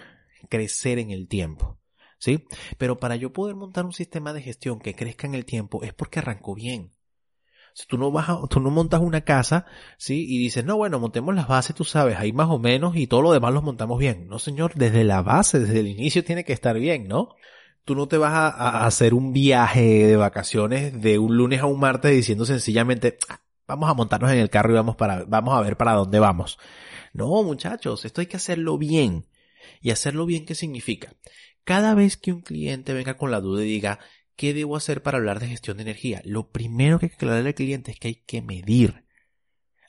crecer 0.48 0.98
en 0.98 1.11
el 1.11 1.29
tiempo. 1.29 1.79
¿Sí? 2.18 2.46
Pero 2.79 3.01
para 3.01 3.16
yo 3.16 3.33
poder 3.33 3.57
montar 3.57 3.85
un 3.85 3.92
sistema 3.92 4.33
de 4.33 4.42
gestión 4.42 4.79
que 4.79 4.94
crezca 4.94 5.27
en 5.27 5.35
el 5.35 5.44
tiempo 5.44 5.83
es 5.83 5.92
porque 5.92 6.20
arrancó 6.20 6.55
bien. 6.55 6.92
Si 7.75 7.87
tú 7.87 7.98
no 7.98 8.12
vas 8.12 8.29
tú 8.48 8.61
no 8.61 8.70
montas 8.70 9.01
una 9.01 9.22
casa, 9.22 9.66
¿sí? 9.96 10.25
Y 10.29 10.38
dices, 10.38 10.64
no, 10.64 10.77
bueno, 10.77 11.01
montemos 11.01 11.35
las 11.35 11.48
bases, 11.48 11.75
tú 11.75 11.83
sabes, 11.83 12.16
ahí 12.16 12.33
más 12.33 12.48
o 12.48 12.61
menos 12.61 12.94
y 12.94 13.09
todo 13.09 13.22
lo 13.22 13.33
demás 13.33 13.53
los 13.53 13.64
montamos 13.64 13.98
bien. 13.98 14.29
No, 14.29 14.38
señor, 14.38 14.75
desde 14.77 15.03
la 15.03 15.22
base, 15.22 15.59
desde 15.59 15.81
el 15.81 15.88
inicio 15.88 16.22
tiene 16.22 16.44
que 16.44 16.53
estar 16.53 16.79
bien, 16.79 17.09
¿no? 17.09 17.35
Tú 17.85 17.95
no 17.95 18.09
te 18.09 18.18
vas 18.18 18.33
a, 18.33 18.87
hacer 18.87 19.14
un 19.14 19.33
viaje 19.33 20.07
de 20.07 20.16
vacaciones 20.16 21.01
de 21.01 21.18
un 21.18 21.37
lunes 21.37 21.61
a 21.61 21.66
un 21.66 21.81
martes 21.81 22.14
diciendo 22.14 22.45
sencillamente, 22.45 23.18
ah, 23.29 23.40
vamos 23.66 23.90
a 23.90 23.95
montarnos 23.95 24.31
en 24.31 24.38
el 24.38 24.51
carro 24.51 24.73
y 24.73 24.75
vamos 24.75 24.97
para, 24.97 25.25
vamos 25.25 25.57
a 25.57 25.61
ver 25.61 25.77
para 25.77 25.92
dónde 25.95 26.18
vamos. 26.18 26.59
No, 27.12 27.42
muchachos, 27.42 28.05
esto 28.05 28.21
hay 28.21 28.27
que 28.27 28.37
hacerlo 28.37 28.79
bien. 28.79 29.27
Y 29.81 29.90
hacerlo 29.90 30.27
bien, 30.27 30.45
¿qué 30.45 30.55
significa? 30.55 31.14
Cada 31.64 31.95
vez 31.95 32.16
que 32.16 32.33
un 32.33 32.40
cliente 32.40 32.92
venga 32.95 33.16
con 33.16 33.31
la 33.31 33.40
duda 33.40 33.62
y 33.62 33.66
diga, 33.66 33.99
¿qué 34.37 34.55
debo 34.55 34.77
hacer 34.77 35.03
para 35.03 35.18
hablar 35.18 35.40
de 35.40 35.49
gestión 35.49 35.77
de 35.77 35.85
energía? 35.85 36.23
Lo 36.25 36.51
primero 36.51 36.99
que 36.99 37.07
hay 37.07 37.11
que 37.11 37.16
aclararle 37.16 37.51
al 37.51 37.55
cliente 37.55 37.92
es 37.92 37.99
que 37.99 38.09
hay 38.09 38.14
que 38.14 38.42
medir. 38.42 39.05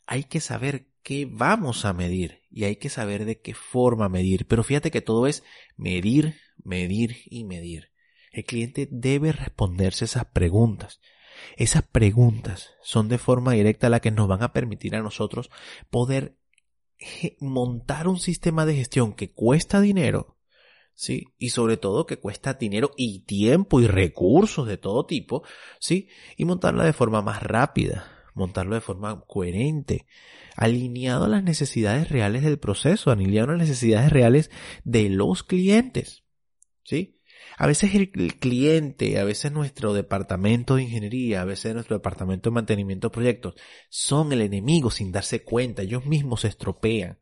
Hay 0.05 0.25
que 0.25 0.41
saber 0.41 0.87
qué 1.01 1.27
vamos 1.29 1.85
a 1.85 1.93
medir 1.93 2.41
y 2.49 2.65
hay 2.65 2.75
que 2.75 2.89
saber 2.89 3.25
de 3.25 3.39
qué 3.39 3.53
forma 3.53 4.09
medir. 4.09 4.47
Pero 4.47 4.63
fíjate 4.63 4.91
que 4.91 5.01
todo 5.01 5.27
es 5.27 5.43
medir, 5.77 6.35
medir 6.63 7.17
y 7.25 7.43
medir. 7.43 7.91
El 8.31 8.45
cliente 8.45 8.87
debe 8.91 9.31
responderse 9.31 10.05
esas 10.05 10.25
preguntas. 10.25 10.99
Esas 11.55 11.83
preguntas 11.83 12.71
son 12.81 13.09
de 13.09 13.17
forma 13.17 13.53
directa 13.53 13.89
las 13.89 14.01
que 14.01 14.11
nos 14.11 14.27
van 14.27 14.43
a 14.43 14.53
permitir 14.53 14.95
a 14.95 15.01
nosotros 15.01 15.49
poder 15.89 16.37
montar 17.39 18.07
un 18.07 18.19
sistema 18.19 18.65
de 18.65 18.75
gestión 18.75 19.13
que 19.13 19.31
cuesta 19.31 19.81
dinero, 19.81 20.37
¿sí? 20.93 21.25
Y 21.37 21.49
sobre 21.49 21.77
todo 21.77 22.05
que 22.05 22.17
cuesta 22.17 22.53
dinero 22.53 22.91
y 22.97 23.25
tiempo 23.25 23.81
y 23.81 23.87
recursos 23.87 24.67
de 24.67 24.77
todo 24.77 25.05
tipo, 25.05 25.43
¿sí? 25.79 26.07
Y 26.37 26.45
montarla 26.45 26.85
de 26.85 26.93
forma 26.93 27.21
más 27.21 27.43
rápida, 27.43 28.07
montarlo 28.33 28.75
de 28.75 28.81
forma 28.81 29.21
coherente, 29.27 30.05
alineado 30.55 31.25
a 31.25 31.29
las 31.29 31.43
necesidades 31.43 32.09
reales 32.09 32.43
del 32.43 32.59
proceso, 32.59 33.11
alineado 33.11 33.49
a 33.49 33.57
las 33.57 33.67
necesidades 33.67 34.11
reales 34.11 34.49
de 34.83 35.09
los 35.09 35.43
clientes. 35.43 36.22
¿Sí? 36.83 37.19
A 37.57 37.67
veces 37.67 37.93
el, 37.95 38.11
cliente, 38.39 39.19
a 39.19 39.23
veces 39.23 39.51
nuestro 39.51 39.93
departamento 39.93 40.75
de 40.75 40.83
ingeniería, 40.83 41.41
a 41.41 41.45
veces 41.45 41.73
nuestro 41.73 41.97
departamento 41.97 42.49
de 42.49 42.55
mantenimiento 42.55 43.07
de 43.07 43.13
proyectos 43.13 43.55
son 43.89 44.31
el 44.31 44.41
enemigo 44.41 44.91
sin 44.91 45.11
darse 45.11 45.43
cuenta, 45.43 45.81
ellos 45.81 46.05
mismos 46.05 46.41
se 46.41 46.47
estropean 46.49 47.19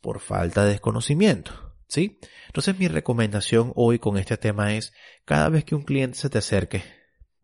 por 0.00 0.20
falta 0.20 0.64
de 0.64 0.72
desconocimiento. 0.72 1.52
¿Sí? 1.88 2.18
Entonces 2.46 2.76
mi 2.78 2.88
recomendación 2.88 3.72
hoy 3.76 4.00
con 4.00 4.18
este 4.18 4.36
tema 4.36 4.74
es, 4.74 4.92
cada 5.24 5.48
vez 5.48 5.64
que 5.64 5.76
un 5.76 5.82
cliente 5.82 6.18
se 6.18 6.28
te 6.28 6.38
acerque 6.38 6.82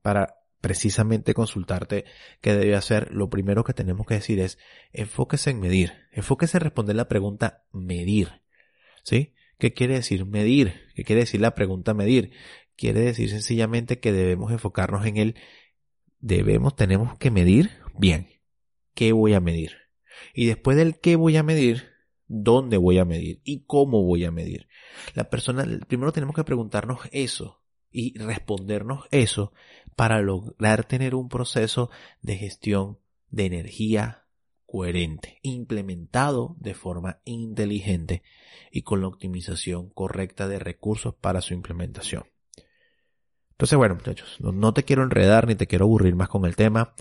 para 0.02 0.42
precisamente 0.60 1.32
consultarte 1.32 2.04
qué 2.40 2.54
debe 2.54 2.74
hacer, 2.74 3.12
lo 3.12 3.30
primero 3.30 3.62
que 3.62 3.72
tenemos 3.72 4.06
que 4.06 4.14
decir 4.14 4.40
es 4.40 4.58
enfóquese 4.92 5.50
en 5.50 5.60
medir, 5.60 5.92
enfóquese 6.12 6.56
en 6.56 6.62
responder 6.62 6.96
la 6.96 7.08
pregunta 7.08 7.64
medir. 7.72 8.42
¿Sí? 9.04 9.34
¿Qué 9.58 9.72
quiere 9.72 9.94
decir 9.94 10.26
medir? 10.26 10.74
¿Qué 10.94 11.04
quiere 11.04 11.20
decir 11.20 11.40
la 11.40 11.54
pregunta 11.54 11.94
medir? 11.94 12.32
Quiere 12.76 13.00
decir 13.00 13.30
sencillamente 13.30 14.00
que 14.00 14.12
debemos 14.12 14.50
enfocarnos 14.50 15.06
en 15.06 15.16
el 15.16 15.36
debemos, 16.22 16.74
tenemos 16.74 17.18
que 17.18 17.30
medir 17.30 17.70
bien. 17.98 18.28
¿Qué 18.94 19.12
voy 19.12 19.34
a 19.34 19.40
medir? 19.40 19.72
Y 20.34 20.46
después 20.46 20.76
del 20.76 20.98
qué 20.98 21.16
voy 21.16 21.36
a 21.36 21.42
medir, 21.42 21.90
¿dónde 22.26 22.76
voy 22.76 22.98
a 22.98 23.04
medir? 23.04 23.40
¿Y 23.44 23.64
cómo 23.64 24.02
voy 24.02 24.24
a 24.24 24.30
medir? 24.30 24.68
La 25.14 25.28
persona, 25.28 25.66
primero 25.86 26.12
tenemos 26.12 26.34
que 26.34 26.44
preguntarnos 26.44 27.00
eso 27.12 27.62
y 27.90 28.18
respondernos 28.18 29.06
eso 29.10 29.52
para 29.96 30.20
lograr 30.22 30.84
tener 30.84 31.14
un 31.14 31.28
proceso 31.28 31.90
de 32.22 32.36
gestión 32.36 32.98
de 33.30 33.46
energía 33.46 34.21
coherente, 34.72 35.38
implementado 35.42 36.56
de 36.58 36.72
forma 36.72 37.20
inteligente 37.26 38.22
y 38.70 38.80
con 38.80 39.02
la 39.02 39.06
optimización 39.06 39.90
correcta 39.90 40.48
de 40.48 40.58
recursos 40.58 41.14
para 41.14 41.42
su 41.42 41.52
implementación. 41.52 42.24
Entonces, 43.50 43.76
bueno, 43.76 43.96
muchachos, 43.96 44.38
no, 44.40 44.72
te 44.72 44.84
quiero 44.84 45.02
enredar 45.02 45.46
ni 45.46 45.56
te 45.56 45.66
quiero 45.66 45.84
aburrir 45.84 46.14
más 46.14 46.30
con 46.30 46.46
el 46.46 46.56
tema. 46.56 46.94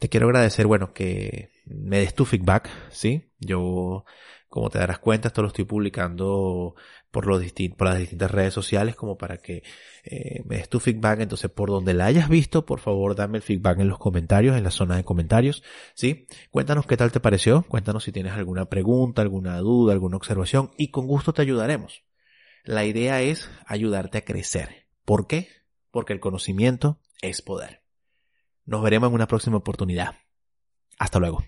Te 0.00 0.08
quiero 0.08 0.26
agradecer, 0.26 0.66
bueno, 0.66 0.92
que 0.92 1.50
me 1.64 2.00
des 2.00 2.12
tu 2.12 2.24
feedback, 2.24 2.68
¿sí? 2.90 3.30
Yo 3.38 4.04
como 4.52 4.68
te 4.68 4.78
darás 4.78 4.98
cuenta, 4.98 5.28
esto 5.28 5.40
lo 5.40 5.48
estoy 5.48 5.64
publicando 5.64 6.74
por, 7.10 7.26
los 7.26 7.42
por 7.74 7.88
las 7.88 7.98
distintas 7.98 8.30
redes 8.30 8.52
sociales 8.52 8.94
como 8.94 9.16
para 9.16 9.38
que 9.38 9.62
eh, 10.04 10.42
me 10.44 10.56
des 10.56 10.68
tu 10.68 10.78
feedback. 10.78 11.20
Entonces, 11.20 11.50
por 11.50 11.70
donde 11.70 11.94
la 11.94 12.04
hayas 12.04 12.28
visto, 12.28 12.66
por 12.66 12.78
favor, 12.78 13.16
dame 13.16 13.38
el 13.38 13.42
feedback 13.42 13.78
en 13.78 13.88
los 13.88 13.98
comentarios, 13.98 14.54
en 14.54 14.62
la 14.62 14.70
zona 14.70 14.96
de 14.96 15.04
comentarios. 15.04 15.62
¿Sí? 15.94 16.26
Cuéntanos 16.50 16.86
qué 16.86 16.98
tal 16.98 17.10
te 17.10 17.18
pareció. 17.18 17.62
Cuéntanos 17.62 18.04
si 18.04 18.12
tienes 18.12 18.34
alguna 18.34 18.66
pregunta, 18.66 19.22
alguna 19.22 19.56
duda, 19.56 19.94
alguna 19.94 20.18
observación 20.18 20.70
y 20.76 20.90
con 20.90 21.06
gusto 21.06 21.32
te 21.32 21.40
ayudaremos. 21.40 22.04
La 22.62 22.84
idea 22.84 23.22
es 23.22 23.48
ayudarte 23.64 24.18
a 24.18 24.24
crecer. 24.26 24.86
¿Por 25.06 25.26
qué? 25.26 25.48
Porque 25.90 26.12
el 26.12 26.20
conocimiento 26.20 27.00
es 27.22 27.40
poder. 27.40 27.84
Nos 28.66 28.82
veremos 28.82 29.08
en 29.08 29.14
una 29.14 29.26
próxima 29.28 29.56
oportunidad. 29.56 30.16
Hasta 30.98 31.20
luego. 31.20 31.42